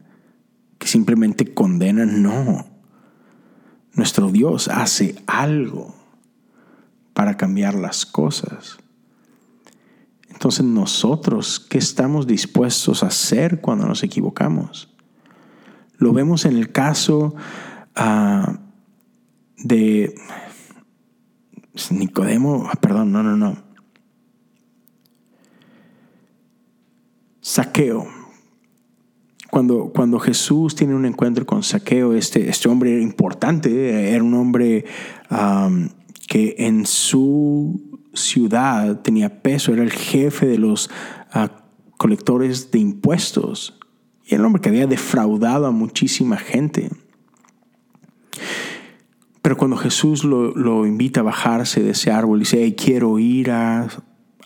que 0.76 0.86
simplemente 0.86 1.54
condena, 1.54 2.04
no. 2.04 2.66
Nuestro 3.94 4.30
Dios 4.30 4.68
hace 4.68 5.16
algo 5.26 5.94
para 7.14 7.38
cambiar 7.38 7.76
las 7.76 8.04
cosas. 8.04 8.76
Entonces 10.28 10.66
nosotros, 10.66 11.58
¿qué 11.58 11.78
estamos 11.78 12.26
dispuestos 12.26 13.02
a 13.02 13.06
hacer 13.06 13.62
cuando 13.62 13.86
nos 13.86 14.02
equivocamos? 14.02 14.94
Lo 15.96 16.12
vemos 16.12 16.44
en 16.44 16.58
el 16.58 16.72
caso 16.72 17.34
ah, 17.96 18.58
de 19.56 20.14
Nicodemo, 21.90 22.68
ah, 22.70 22.76
perdón, 22.80 23.12
no, 23.12 23.22
no, 23.22 23.36
no. 23.36 23.56
Saqueo. 27.40 28.06
Cuando, 29.50 29.92
cuando 29.94 30.18
Jesús 30.18 30.74
tiene 30.74 30.94
un 30.94 31.04
encuentro 31.04 31.46
con 31.46 31.62
Saqueo, 31.62 32.14
este, 32.14 32.48
este 32.48 32.68
hombre 32.68 33.00
importante, 33.00 34.12
era 34.12 34.22
un 34.22 34.34
hombre 34.34 34.84
que 36.26 36.54
en 36.58 36.86
su 36.86 38.00
ciudad 38.14 39.00
tenía 39.02 39.42
peso, 39.42 39.72
era 39.72 39.82
el 39.82 39.92
jefe 39.92 40.46
de 40.46 40.58
los 40.58 40.90
ah, 41.32 41.64
colectores 41.96 42.70
de 42.70 42.78
impuestos 42.78 43.78
y 44.24 44.34
era 44.34 44.40
el 44.40 44.46
hombre 44.46 44.62
que 44.62 44.70
había 44.70 44.86
defraudado 44.86 45.66
a 45.66 45.70
muchísima 45.70 46.36
gente. 46.36 46.90
Pero 49.44 49.58
cuando 49.58 49.76
Jesús 49.76 50.24
lo, 50.24 50.86
invita 50.86 51.20
a 51.20 51.22
bajarse 51.22 51.82
de 51.82 51.90
ese 51.90 52.10
árbol, 52.10 52.38
dice, 52.38 52.74
quiero 52.76 53.18
ir 53.18 53.50
a, 53.50 53.82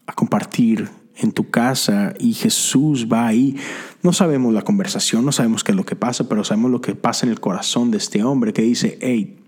a 0.06 0.12
compartir 0.12 0.88
en 1.14 1.30
tu 1.30 1.50
casa 1.50 2.14
y 2.18 2.32
Jesús 2.34 3.06
va 3.06 3.28
ahí. 3.28 3.56
No 4.02 4.12
sabemos 4.12 4.52
la 4.52 4.62
conversación, 4.62 5.24
no 5.24 5.30
sabemos 5.30 5.62
qué 5.62 5.70
es 5.70 5.76
lo 5.76 5.84
que 5.84 5.94
pasa, 5.94 6.28
pero 6.28 6.42
sabemos 6.42 6.72
lo 6.72 6.80
que 6.80 6.96
pasa 6.96 7.26
en 7.26 7.30
el 7.30 7.38
corazón 7.38 7.92
de 7.92 7.98
este 7.98 8.24
hombre 8.24 8.52
que 8.52 8.62
dice, 8.62 8.98
hey, 9.00 9.38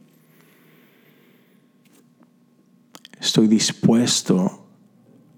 estoy 3.20 3.48
dispuesto 3.48 4.68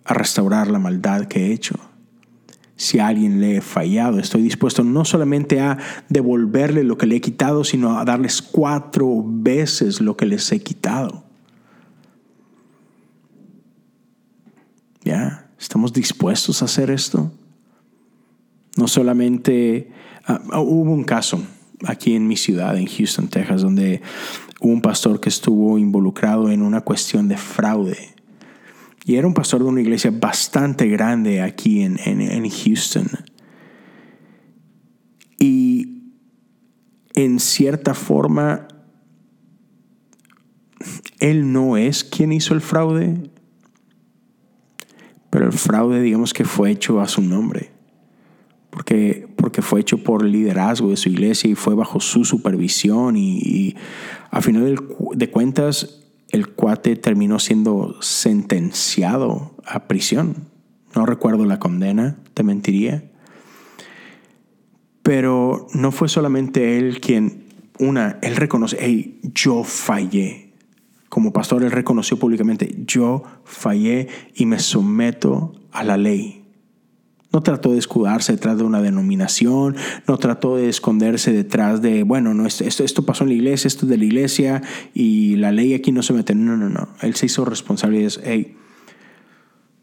a 0.05 0.13
restaurar 0.13 0.71
la 0.71 0.79
maldad 0.79 1.25
que 1.25 1.47
he 1.47 1.53
hecho. 1.55 1.77
Si 2.83 2.99
a 2.99 3.07
alguien 3.07 3.41
le 3.41 3.59
he 3.59 3.61
fallado, 3.61 4.19
estoy 4.19 4.43
dispuesto 4.43 4.83
no 4.83 5.05
solamente 5.05 5.61
a 5.61 5.79
devolverle 6.09 6.83
lo 6.83 6.99
que 6.99 7.07
le 7.07 7.15
he 7.15 7.21
quitado, 7.21 7.63
sino 7.63 7.97
a 7.97 8.05
darles 8.05 8.43
cuatro 8.43 9.23
veces 9.25 10.01
lo 10.01 10.17
que 10.17 10.27
les 10.27 10.51
he 10.51 10.61
quitado. 10.65 11.23
¿Ya? 15.05 15.49
¿Estamos 15.61 15.93
dispuestos 15.93 16.61
a 16.61 16.65
hacer 16.65 16.91
esto? 16.91 17.31
No 18.77 18.89
solamente 18.89 19.93
ah, 20.27 20.41
hubo 20.59 20.91
un 20.91 21.05
caso 21.05 21.41
aquí 21.85 22.17
en 22.17 22.27
mi 22.27 22.37
ciudad, 22.37 22.77
en 22.77 22.87
Houston, 22.87 23.29
Texas, 23.29 23.63
donde 23.63 24.03
hubo 24.61 24.73
un 24.73 24.83
pastor 24.83 25.21
que 25.21 25.29
estuvo 25.29 25.79
involucrado 25.79 26.51
en 26.51 26.63
una 26.63 26.81
cuestión 26.81 27.29
de 27.29 27.37
fraude. 27.37 28.13
Y 29.05 29.17
era 29.17 29.27
un 29.27 29.35
pastor 29.35 29.63
de 29.63 29.69
una 29.69 29.81
iglesia 29.81 30.11
bastante 30.11 30.87
grande 30.89 31.43
aquí 31.43 31.83
en, 31.83 31.99
en 31.99 32.49
Houston. 32.49 33.09
Y 35.39 36.15
en 37.15 37.41
cierta 37.41 37.95
forma, 37.95 38.69
él 41.19 41.53
no 41.53 41.77
es 41.77 42.05
quien 42.05 42.33
hizo 42.33 42.55
el 42.55 42.61
fraude, 42.61 43.31
pero 45.31 45.47
el 45.47 45.53
fraude 45.53 46.01
digamos 46.01 46.33
que 46.33 46.45
fue 46.45 46.71
hecho 46.71 47.01
a 47.01 47.09
su 47.09 47.23
nombre 47.23 47.73
porque, 48.73 49.29
porque 49.37 49.61
fue 49.61 49.83
hecho 49.83 49.99
por 49.99 50.25
liderazgo 50.25 50.89
de 50.89 50.97
su 50.97 51.11
iglesia 51.11 51.51
y 51.51 51.55
fue 51.55 51.75
bajo 51.75 52.01
su 52.01 52.25
supervisión 52.25 53.17
y, 53.19 53.77
a 54.31 54.41
final 54.41 54.83
de 55.13 55.31
cuentas 55.31 56.02
el 56.33 56.49
cuate 56.49 56.97
terminó 56.97 57.39
siendo 57.39 58.01
sentenciado 58.01 59.55
a 59.65 59.87
prisión. 59.87 60.49
No 60.95 61.07
recuerdo 61.07 61.45
la 61.45 61.59
condena, 61.59 62.19
te 62.35 62.43
mentiría. 62.43 63.11
Pero 65.03 65.67
no 65.75 65.93
fue 65.93 66.09
solamente 66.09 66.79
él 66.79 67.01
quien, 67.01 67.45
una, 67.79 68.19
él 68.23 68.37
reconoce, 68.37 68.79
hey, 68.81 69.21
yo 69.23 69.63
fallé. 69.63 70.53
Como 71.09 71.33
pastor, 71.33 71.63
él 71.63 71.71
reconoció 71.71 72.19
públicamente, 72.19 72.75
yo 72.87 73.23
fallé 73.45 74.09
y 74.35 74.47
me 74.47 74.59
someto 74.59 75.55
a 75.71 75.85
la 75.85 75.99
ley 75.99 76.42
no 77.33 77.43
trató 77.43 77.73
de 77.73 77.79
escudarse 77.79 78.33
detrás 78.33 78.59
de 78.59 78.65
una 78.65 78.83
denominación, 78.83 79.77
no 80.07 80.19
trató 80.19 80.57
de 80.57 80.69
esconderse 80.69 81.33
detrás 81.33 81.81
de, 81.81 82.03
bueno, 82.03 82.35
no, 82.35 82.47
esto, 82.47 82.85
esto 82.85 83.07
pasó 83.07 83.25
en 83.25 83.31
la 83.31 83.37
iglesia, 83.37 83.69
esto 83.69 83.87
es 83.87 83.91
de 83.91 83.99
la 83.99 84.05
iglesia 84.05 84.63
y 84.93 85.37
la 85.37 85.51
ley 85.51 85.75
aquí 85.75 85.93
no 85.93 86.03
se 86.03 86.13
mete. 86.13 86.35
No, 86.35 86.57
no, 86.57 86.69
no. 86.69 86.89
Él 87.01 87.15
se 87.15 87.27
hizo 87.27 87.45
responsable 87.45 88.03
y 88.03 88.05
es, 88.05 88.21
hey, 88.23 88.57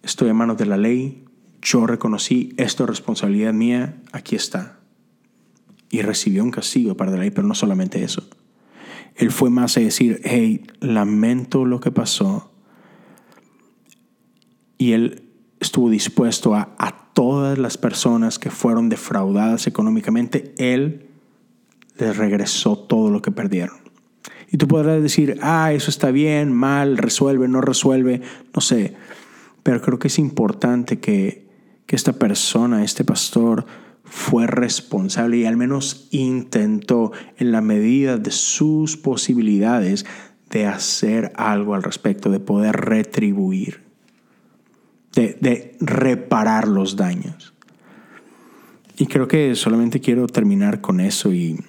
estoy 0.03 0.29
a 0.29 0.33
manos 0.33 0.57
de 0.57 0.67
la 0.67 0.77
ley, 0.77 1.25
yo 1.62 1.88
reconocí, 1.88 2.53
esto 2.57 2.83
es 2.83 2.89
responsabilidad 2.89 3.53
mía, 3.53 4.01
aquí 4.12 4.35
está. 4.35 4.79
Y 5.89 6.01
recibió 6.03 6.43
un 6.43 6.51
castigo 6.51 6.95
para 6.95 7.12
la 7.12 7.17
ley, 7.17 7.31
pero 7.31 7.47
no 7.47 7.55
solamente 7.55 8.03
eso. 8.03 8.23
Él 9.15 9.31
fue 9.31 9.49
más 9.49 9.75
a 9.75 9.81
decir, 9.81 10.21
hey, 10.23 10.65
lamento 10.79 11.65
lo 11.65 11.79
que 11.79 11.91
pasó. 11.91 12.51
Y 14.77 14.93
él 14.93 15.28
estuvo 15.60 15.89
dispuesto 15.89 16.56
a, 16.56 16.76
a 16.78 17.10
todas 17.13 17.58
las 17.58 17.78
personas 17.78 18.39
que 18.39 18.50
fueron 18.50 18.89
defraudadas 18.89 19.67
económicamente, 19.67 20.54
Él 20.58 21.08
les 21.98 22.15
regresó 22.15 22.78
todo 22.78 23.10
lo 23.10 23.22
que 23.22 23.32
perdieron. 23.32 23.78
Y 24.52 24.58
tú 24.58 24.67
podrás 24.67 25.02
decir, 25.02 25.38
ah, 25.41 25.74
eso 25.74 25.91
está 25.91 26.12
bien, 26.12 26.52
mal, 26.54 26.98
resuelve, 26.98 27.48
no 27.48 27.62
resuelve, 27.62 28.22
no 28.56 28.62
sé. 28.62 28.95
Pero 29.63 29.82
creo 29.82 30.00
que 30.00 30.08
es 30.08 30.17
importante 30.17 31.00
que, 31.00 31.48
que 31.86 31.95
esta 31.95 32.13
persona, 32.13 32.84
este 32.84 33.04
pastor, 33.04 33.65
fue 34.06 34.48
responsable 34.48 35.38
y 35.38 35.45
al 35.45 35.58
menos 35.58 36.08
intentó 36.10 37.12
en 37.38 37.52
la 37.52 37.62
medida 37.62 38.17
de 38.17 38.32
sus 38.32 38.98
posibilidades 38.98 40.06
de 40.50 40.65
hacer 40.65 41.32
algo 41.36 41.76
al 41.76 41.84
respecto, 41.84 42.32
de 42.32 42.39
poder 42.39 42.76
retribuir 42.76 43.88
de, 45.13 45.78
reparar 45.80 46.67
los 46.67 46.95
daños. 46.95 47.54
Y 48.98 49.08
creo 49.08 49.28
que 49.28 49.56
solamente 49.56 50.00
quiero 50.02 50.28
terminar 50.28 50.82
con 50.82 51.00
eso 51.00 51.34
y, 51.34 51.60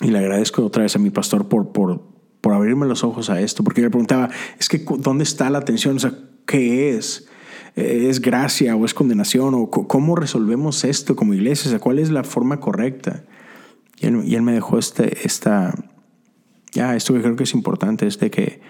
le 0.00 0.18
agradezco 0.18 0.64
otra 0.64 0.82
vez 0.84 0.96
a 0.96 0.98
mi 0.98 1.10
pastor 1.10 1.48
por, 1.48 1.72
por, 1.72 2.02
por 2.40 2.54
abrirme 2.54 2.86
los 2.86 3.04
ojos 3.04 3.28
a 3.28 3.40
esto, 3.40 3.62
porque 3.62 3.82
le 3.82 3.90
preguntaba, 3.90 4.30
es 4.58 4.68
que 4.68 4.82
¿dónde 4.98 5.24
está 5.24 5.50
la 5.50 5.58
atención? 5.58 5.96
O 5.96 5.98
sea, 5.98 6.14
¿qué 6.46 6.96
es? 6.96 7.28
¿Es 7.76 8.20
gracia 8.20 8.74
o 8.76 8.84
es 8.86 8.94
condenación? 8.94 9.54
¿O 9.54 9.70
cómo 9.70 10.16
resolvemos 10.16 10.84
esto 10.84 11.16
como 11.16 11.34
iglesia? 11.34 11.68
O 11.68 11.70
sea, 11.70 11.78
¿cuál 11.80 11.98
es 11.98 12.10
la 12.10 12.24
forma 12.24 12.60
correcta? 12.60 13.24
Y 14.00 14.06
él, 14.06 14.22
y 14.24 14.34
él 14.34 14.42
me 14.42 14.52
dejó 14.52 14.78
este, 14.78 15.26
esta, 15.26 15.74
ya, 16.72 16.96
esto 16.96 17.12
que 17.12 17.20
creo 17.20 17.36
que 17.36 17.44
es 17.44 17.54
importante, 17.54 18.06
es 18.06 18.18
de 18.18 18.30
que 18.30 18.60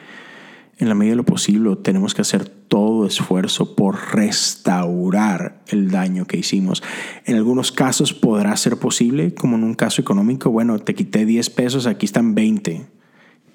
en 0.81 0.89
la 0.89 0.95
medida 0.95 1.13
de 1.13 1.17
lo 1.17 1.25
posible 1.25 1.77
tenemos 1.77 2.15
que 2.15 2.23
hacer 2.23 2.49
todo 2.49 3.07
esfuerzo 3.07 3.77
por 3.77 3.99
restaurar 4.15 5.63
el 5.69 5.91
daño 5.91 6.27
que 6.27 6.39
hicimos. 6.39 6.83
En 7.27 7.37
algunos 7.37 7.71
casos 7.71 8.15
podrá 8.15 8.57
ser 8.57 8.79
posible, 8.79 9.35
como 9.35 9.57
en 9.57 9.65
un 9.65 9.75
caso 9.75 10.01
económico, 10.01 10.51
bueno, 10.51 10.79
te 10.79 10.95
quité 10.95 11.27
10 11.27 11.51
pesos, 11.51 11.87
aquí 11.87 12.07
están 12.07 12.35
20. 12.35 12.87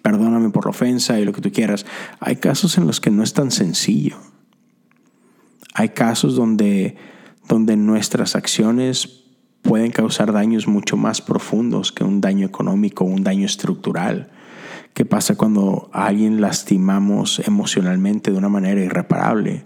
Perdóname 0.03 0.51
por 0.51 0.65
la 0.65 0.69
ofensa 0.69 1.19
y 1.19 1.25
lo 1.25 1.33
que 1.33 1.41
tú 1.41 1.51
quieras. 1.51 1.85
Hay 2.19 2.35
casos 2.35 2.77
en 2.77 2.85
los 2.85 3.01
que 3.01 3.09
no 3.09 3.23
es 3.23 3.33
tan 3.33 3.49
sencillo. 3.49 4.17
Hay 5.73 5.89
casos 5.89 6.35
donde, 6.35 6.95
donde 7.49 7.75
nuestras 7.75 8.35
acciones 8.35 9.23
pueden 9.63 9.89
causar 9.89 10.31
daños 10.31 10.67
mucho 10.67 10.95
más 10.95 11.21
profundos 11.21 11.91
que 11.91 12.03
un 12.03 12.21
daño 12.21 12.45
económico, 12.45 13.03
un 13.03 13.23
daño 13.23 13.47
estructural. 13.47 14.29
¿Qué 14.95 15.03
pasa 15.03 15.35
cuando 15.35 15.89
a 15.91 16.07
alguien 16.07 16.39
lastimamos 16.39 17.39
emocionalmente 17.45 18.31
de 18.31 18.37
una 18.37 18.47
manera 18.47 18.79
irreparable? 18.79 19.65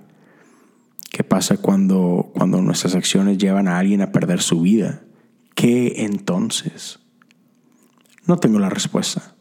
¿Qué 1.12 1.24
pasa 1.24 1.58
cuando, 1.58 2.32
cuando 2.34 2.64
nuestras 2.64 2.96
acciones 2.96 3.38
llevan 3.38 3.68
a 3.68 3.78
alguien 3.78 4.02
a 4.02 4.12
perder 4.12 4.42
su 4.42 4.62
vida? 4.62 5.04
¿Qué 5.54 5.94
entonces? 5.98 6.98
No 8.26 8.38
tengo 8.38 8.58
la 8.58 8.72
respuesta. 8.72 9.36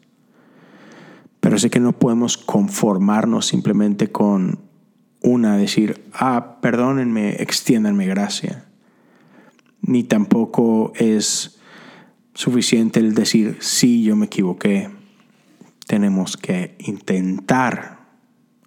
Pero 1.39 1.57
sé 1.57 1.71
que 1.71 1.79
no 1.79 1.97
podemos 1.97 2.37
conformarnos 2.37 3.47
simplemente 3.47 4.11
con 4.11 4.59
una, 5.23 5.57
decir, 5.57 6.05
ah, 6.13 6.59
perdónenme, 6.61 7.41
extiéndanme 7.41 8.05
gracia. 8.05 8.69
Ni 9.81 10.03
tampoco 10.03 10.93
es 10.97 11.59
suficiente 12.35 12.99
el 12.99 13.15
decir, 13.15 13.57
sí, 13.59 14.03
yo 14.03 14.15
me 14.15 14.27
equivoqué, 14.27 14.98
tenemos 15.89 16.37
que 16.37 16.75
intentar 16.77 17.97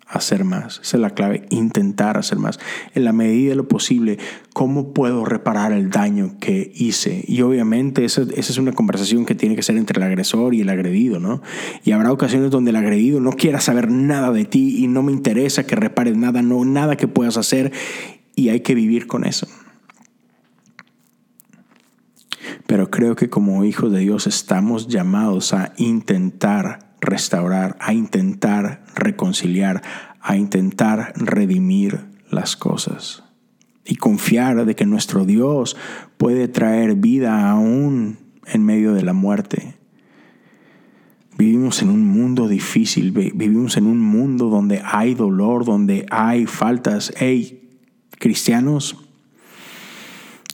hacer 0.08 0.42
más. 0.42 0.80
Esa 0.82 0.96
es 0.96 1.00
la 1.00 1.10
clave, 1.10 1.46
intentar 1.50 2.18
hacer 2.18 2.36
más. 2.36 2.58
En 2.96 3.04
la 3.04 3.12
medida 3.12 3.50
de 3.50 3.54
lo 3.54 3.68
posible, 3.68 4.18
¿cómo 4.52 4.92
puedo 4.92 5.24
reparar 5.24 5.70
el 5.70 5.88
daño 5.88 6.34
que 6.40 6.72
hice? 6.74 7.24
Y 7.28 7.42
obviamente 7.42 8.04
esa, 8.04 8.22
es 8.22 8.58
una 8.58 8.72
conversación 8.72 9.24
que 9.24 9.36
tiene 9.36 9.54
que 9.54 9.62
ser 9.62 9.76
entre 9.76 10.00
el 10.00 10.02
agresor 10.02 10.52
y 10.52 10.62
el 10.62 10.68
agredido, 10.68 11.20
¿no? 11.20 11.42
Y 11.84 11.92
habrá 11.92 12.10
ocasiones 12.10 12.50
donde 12.50 12.70
el 12.70 12.76
agredido 12.76 13.20
no 13.20 13.30
quiera 13.34 13.60
saber 13.60 13.88
nada 13.88 14.32
de 14.32 14.44
ti 14.44 14.82
y 14.82 14.88
no 14.88 15.04
me 15.04 15.12
interesa 15.12 15.64
que 15.64 15.76
repares 15.76 16.16
nada, 16.16 16.42
no, 16.42 16.64
nada 16.64 16.96
que 16.96 17.06
puedas 17.06 17.36
hacer 17.36 17.70
y 18.34 18.48
hay 18.48 18.62
que 18.62 18.74
vivir 18.74 19.06
con 19.06 19.24
eso. 19.24 19.46
Pero 22.66 22.90
creo 22.90 23.14
que 23.14 23.30
como 23.30 23.64
hijos 23.64 23.92
de 23.92 24.00
Dios 24.00 24.26
estamos 24.26 24.88
llamados 24.88 25.54
a 25.54 25.72
intentar 25.76 26.91
restaurar, 27.02 27.76
a 27.80 27.92
intentar 27.92 28.84
reconciliar, 28.94 29.82
a 30.20 30.36
intentar 30.36 31.12
redimir 31.16 32.06
las 32.30 32.56
cosas. 32.56 33.24
Y 33.84 33.96
confiar 33.96 34.64
de 34.64 34.74
que 34.76 34.86
nuestro 34.86 35.26
Dios 35.26 35.76
puede 36.16 36.48
traer 36.48 36.94
vida 36.94 37.50
aún 37.50 38.18
en 38.46 38.64
medio 38.64 38.94
de 38.94 39.02
la 39.02 39.12
muerte. 39.12 39.74
Vivimos 41.36 41.82
en 41.82 41.90
un 41.90 42.06
mundo 42.06 42.46
difícil, 42.46 43.10
vivimos 43.10 43.76
en 43.76 43.86
un 43.86 44.00
mundo 44.00 44.48
donde 44.48 44.80
hay 44.84 45.14
dolor, 45.14 45.64
donde 45.64 46.06
hay 46.10 46.46
faltas. 46.46 47.12
Hey, 47.16 47.68
cristianos, 48.20 48.96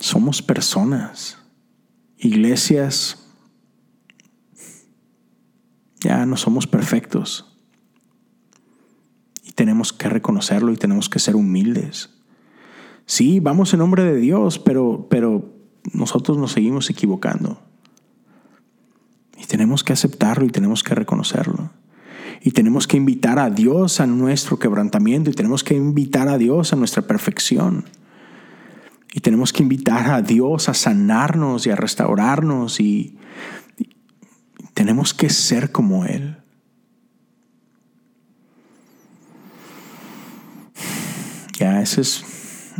somos 0.01 0.41
personas. 0.41 1.39
Iglesias 2.17 3.28
ya 6.01 6.27
no 6.27 6.37
somos 6.37 6.67
perfectos. 6.67 7.57
Y 9.45 9.53
tenemos 9.53 9.93
que 9.93 10.09
reconocerlo 10.09 10.73
y 10.73 10.77
tenemos 10.77 11.09
que 11.09 11.19
ser 11.19 11.37
humildes. 11.37 12.11
Sí, 13.07 13.41
vamos 13.41 13.73
en 13.73 13.81
nombre 13.81 14.05
de 14.05 14.17
Dios, 14.17 14.59
pero, 14.59 15.07
pero 15.11 15.55
nosotros 15.93 16.39
nos 16.39 16.53
seguimos 16.53 16.91
equivocando. 16.91 17.61
Y 19.37 19.47
tenemos 19.47 19.85
que 19.85 19.93
aceptarlo 19.93 20.45
y 20.45 20.51
tenemos 20.51 20.83
que 20.83 20.95
reconocerlo. 20.95 21.71
Y 22.43 22.53
tenemos 22.53 22.87
que 22.87 22.97
invitar 22.97 23.39
a 23.39 23.51
Dios 23.51 24.01
a 24.01 24.07
nuestro 24.07 24.59
quebrantamiento 24.59 25.31
y 25.31 25.35
tenemos 25.35 25.65
que 25.65 25.75
invitar 25.75 26.29
a 26.29 26.39
Dios 26.39 26.73
a 26.73 26.77
nuestra 26.77 27.03
perfección. 27.03 27.85
Y 29.13 29.21
tenemos 29.21 29.53
que 29.53 29.63
invitar 29.63 30.11
a 30.11 30.23
Dios 30.23 30.69
a 30.69 30.75
sanarnos 30.75 31.67
y 31.67 31.71
a 31.71 31.77
restaurarnos 31.77 32.79
y, 32.79 33.18
tenemos 34.79 35.13
que 35.13 35.29
ser 35.29 35.73
como 35.73 36.05
Él. 36.05 36.37
Ya, 41.59 41.83
ese 41.83 42.03
es, 42.03 42.25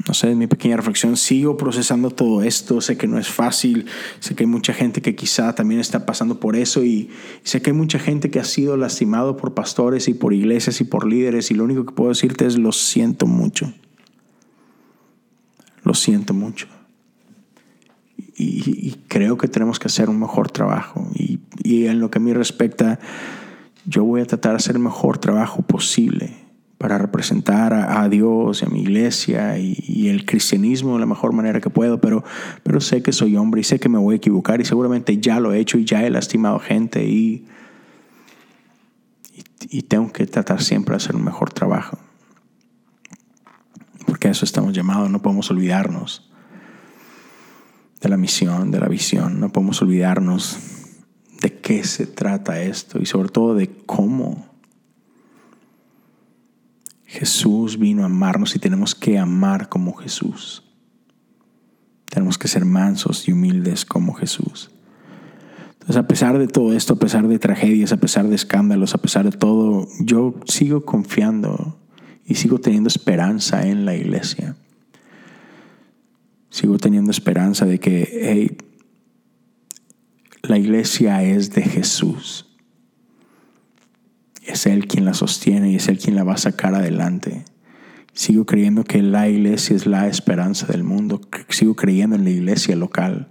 no 0.07 0.15
sé, 0.15 0.33
mi 0.37 0.47
pequeña 0.47 0.77
reflexión, 0.77 1.17
sigo 1.17 1.57
procesando 1.57 2.13
todo 2.13 2.45
esto, 2.45 2.81
sé 2.81 2.97
que 2.97 3.09
no 3.09 3.19
es 3.19 3.27
fácil, 3.27 3.87
sé 4.21 4.37
que 4.37 4.45
hay 4.45 4.47
mucha 4.47 4.73
gente 4.73 5.03
que 5.03 5.17
quizá 5.17 5.57
también 5.57 5.81
está 5.81 6.07
pasando 6.07 6.39
por 6.39 6.55
eso 6.55 6.85
y 6.85 7.11
sé 7.43 7.63
que 7.63 7.71
hay 7.71 7.77
mucha 7.77 7.99
gente 7.99 8.31
que 8.31 8.39
ha 8.39 8.45
sido 8.45 8.77
lastimado 8.77 9.37
por 9.37 9.55
pastores 9.55 10.07
y 10.07 10.15
por 10.15 10.33
iglesias 10.33 10.81
y 10.81 10.85
por 10.85 11.05
líderes 11.05 11.51
y 11.51 11.55
lo 11.55 11.65
único 11.65 11.85
que 11.85 11.95
puedo 11.95 12.11
decirte 12.11 12.47
es 12.47 12.57
lo 12.57 12.71
siento 12.71 13.27
mucho, 13.27 13.73
lo 15.83 15.95
siento 15.95 16.33
mucho. 16.33 16.78
Y, 18.41 18.97
creo 19.09 19.37
que 19.37 19.49
tenemos 19.49 19.81
que 19.81 19.89
hacer 19.89 20.09
un 20.09 20.21
mejor 20.21 20.51
trabajo 20.51 21.09
y, 21.15 21.41
y 21.65 21.87
en 21.87 21.99
lo 21.99 22.11
que 22.11 22.19
a 22.19 22.21
mí 22.21 22.33
respecta, 22.33 23.01
yo 23.85 24.05
voy 24.05 24.21
a 24.21 24.27
tratar 24.27 24.53
de 24.53 24.57
hacer 24.57 24.77
el 24.77 24.83
mejor 24.83 25.19
trabajo 25.19 25.63
posible 25.63 26.49
para 26.79 26.97
representar 26.97 27.75
a, 27.75 28.09
Dios 28.09 28.63
y 28.63 28.65
a 28.65 28.69
mi 28.69 28.83
iglesia 28.83 29.59
y, 29.59 30.09
el 30.09 30.25
cristianismo 30.25 30.95
de 30.95 31.01
la 31.01 31.07
mejor 31.07 31.33
manera 31.33 31.61
que 31.61 31.71
puedo, 31.71 32.01
pero, 32.01 32.23
pero 32.63 32.81
sé 32.81 33.03
que 33.03 33.13
soy 33.13 33.37
hombre 33.37 33.61
y 33.61 33.65
sé 33.65 33.81
que 33.81 33.89
me 33.89 33.99
voy 33.99 34.15
a 34.15 34.17
equivocar 34.17 34.61
y 34.61 34.65
seguramente 34.65 35.19
ya 35.19 35.41
lo 35.41 35.53
he 35.53 35.59
hecho 35.59 35.77
y 35.77 35.85
ya 35.85 36.07
he 36.07 36.11
lastimado 36.11 36.61
gente 36.61 37.05
y, 37.05 37.47
y, 39.69 39.83
tengo 39.83 40.13
que 40.13 40.27
tratar 40.27 40.63
siempre 40.63 40.93
de 40.93 40.99
hacer 40.99 41.17
un 41.17 41.25
mejor 41.25 41.53
trabajo. 41.53 41.99
Porque 44.07 44.29
a 44.29 44.31
eso 44.31 44.45
estamos 44.45 44.73
llamados, 44.73 45.11
no 45.11 45.21
podemos 45.21 45.51
olvidarnos 45.51 46.31
de 48.01 48.09
la 48.09 48.17
misión, 48.17 48.71
de 48.71 48.81
la 48.81 48.89
visión, 48.89 49.41
no 49.41 49.51
podemos 49.51 49.83
olvidarnos 49.83 50.59
de 51.41 51.61
qué 51.61 51.85
se 51.85 52.07
trata 52.07 52.63
esto 52.63 53.01
y 53.01 53.07
sobre 53.07 53.29
todo 53.29 53.55
de 53.55 53.69
cómo 53.87 54.49
Jesús 57.05 57.79
vino 57.79 58.03
a 58.03 58.07
amarnos 58.07 58.55
y 58.55 58.59
tenemos 58.59 58.95
que 58.95 59.19
amar 59.19 59.69
como 59.69 59.95
Jesús. 59.95 60.65
Tenemos 62.11 62.39
que 62.39 62.49
ser 62.49 62.65
mansos 62.65 63.29
y 63.29 63.33
humildes 63.33 63.85
como 63.85 64.15
Jesús. 64.15 64.71
Entonces, 65.73 65.97
a 65.97 66.07
pesar 66.07 66.39
de 66.39 66.49
todo 66.49 66.75
esto, 66.75 66.95
a 66.95 66.99
pesar 66.99 67.27
de 67.27 67.39
tragedias, 67.39 67.93
a 67.93 67.97
pesar 67.97 68.29
de 68.29 68.35
escándalos, 68.35 68.95
a 68.95 68.99
pesar 68.99 69.25
de 69.25 69.37
todo, 69.37 69.89
yo 70.01 70.35
sigo 70.45 70.85
confiando 70.85 71.79
y 72.27 72.35
sigo 72.35 72.59
teniendo 72.59 72.89
esperanza 72.89 73.67
en 73.67 73.87
la 73.87 73.95
iglesia. 73.95 74.57
Sigo 76.59 76.77
teniendo 76.79 77.13
esperanza 77.13 77.67
de 77.67 77.79
que 77.79 78.57
la 80.43 80.59
iglesia 80.59 81.23
es 81.23 81.53
de 81.53 81.63
Jesús 81.63 82.49
es 84.49 84.67
Él 84.67 84.89
quien 84.89 85.05
la 85.05 85.15
sostiene 85.15 85.71
y 85.71 85.77
es 85.77 85.89
Él 85.89 85.99
quien 85.99 86.17
la 86.17 86.25
va 86.25 86.35
a 86.35 86.39
sacar 86.39 86.75
adelante. 86.75 87.45
Sigo 88.13 88.47
creyendo 88.47 88.83
que 88.83 89.03
la 89.03 89.29
iglesia 89.29 89.77
es 89.77 89.87
la 89.87 90.09
esperanza 90.09 90.67
del 90.67 90.83
mundo. 90.83 91.21
Sigo 91.49 91.77
creyendo 91.77 92.17
en 92.17 92.25
la 92.25 92.31
iglesia 92.31 92.75
local. 92.75 93.29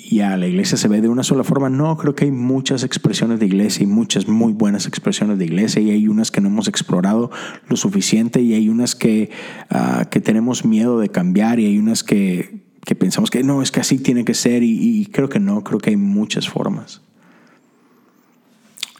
Y 0.00 0.20
a 0.20 0.36
la 0.36 0.46
iglesia 0.46 0.78
se 0.78 0.86
ve 0.86 1.00
de 1.00 1.08
una 1.08 1.22
sola 1.22 1.42
forma. 1.44 1.68
No, 1.68 1.96
creo 1.96 2.14
que 2.14 2.24
hay 2.24 2.30
muchas 2.30 2.84
expresiones 2.84 3.40
de 3.40 3.46
iglesia 3.46 3.82
y 3.82 3.86
muchas 3.86 4.28
muy 4.28 4.52
buenas 4.52 4.86
expresiones 4.86 5.38
de 5.38 5.44
iglesia. 5.44 5.82
Y 5.82 5.90
hay 5.90 6.06
unas 6.06 6.30
que 6.30 6.40
no 6.40 6.48
hemos 6.48 6.68
explorado 6.68 7.30
lo 7.68 7.76
suficiente 7.76 8.40
y 8.40 8.54
hay 8.54 8.68
unas 8.68 8.94
que, 8.94 9.30
ah, 9.70 10.06
que 10.10 10.20
tenemos 10.20 10.64
miedo 10.64 11.00
de 11.00 11.08
cambiar 11.08 11.58
y 11.58 11.66
hay 11.66 11.78
unas 11.78 12.04
que, 12.04 12.62
pensamos 12.98 13.30
que 13.30 13.42
no, 13.42 13.60
es 13.60 13.70
que 13.70 13.80
así 13.80 13.98
tiene 13.98 14.24
que 14.24 14.34
ser. 14.34 14.62
y 14.62 15.06
creo 15.12 15.28
que 15.28 15.40
no, 15.40 15.64
creo 15.64 15.80
que 15.80 15.90
hay 15.90 15.96
muchas 15.96 16.48
formas. 16.48 17.02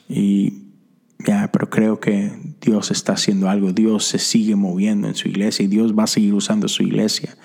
Y 0.08 0.68
ya, 1.26 1.50
pero 1.52 1.68
creo 1.68 2.00
que 2.00 2.32
Dios 2.60 2.90
está 2.90 3.12
haciendo 3.12 3.48
algo, 3.48 3.72
Dios 3.72 4.04
se 4.04 4.18
sigue 4.18 4.56
moviendo 4.56 5.08
en 5.08 5.14
su 5.14 5.28
iglesia 5.28 5.64
y 5.64 5.68
Dios 5.68 5.96
va 5.96 6.04
a 6.04 6.08
seguir 6.08 6.34
usando 6.34 6.68
su 6.68 6.82
iglesia, 6.82 7.36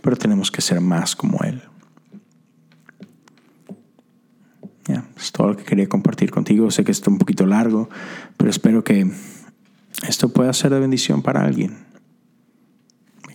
pero 0.00 0.16
tenemos 0.16 0.50
que 0.50 0.60
ser 0.60 0.80
más 0.80 1.16
como 1.16 1.40
Él. 1.42 1.62
Es 5.16 5.32
todo 5.32 5.48
lo 5.48 5.56
que 5.56 5.64
quería 5.64 5.88
compartir 5.88 6.30
contigo. 6.30 6.70
Sé 6.70 6.84
que 6.84 6.92
esto 6.92 7.10
es 7.10 7.12
un 7.12 7.18
poquito 7.18 7.46
largo, 7.46 7.88
pero 8.36 8.50
espero 8.50 8.84
que 8.84 9.10
esto 10.06 10.28
pueda 10.28 10.52
ser 10.52 10.72
de 10.72 10.80
bendición 10.80 11.22
para 11.22 11.42
alguien. 11.42 11.78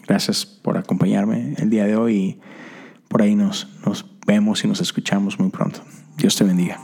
Gracias 0.07 0.45
por 0.45 0.77
acompañarme 0.77 1.55
el 1.57 1.69
día 1.69 1.85
de 1.85 1.95
hoy 1.95 2.15
y 2.15 2.39
por 3.07 3.21
ahí 3.21 3.35
nos, 3.35 3.67
nos 3.85 4.05
vemos 4.25 4.63
y 4.63 4.67
nos 4.67 4.81
escuchamos 4.81 5.39
muy 5.39 5.49
pronto. 5.49 5.81
Dios 6.17 6.35
te 6.35 6.43
bendiga. 6.43 6.79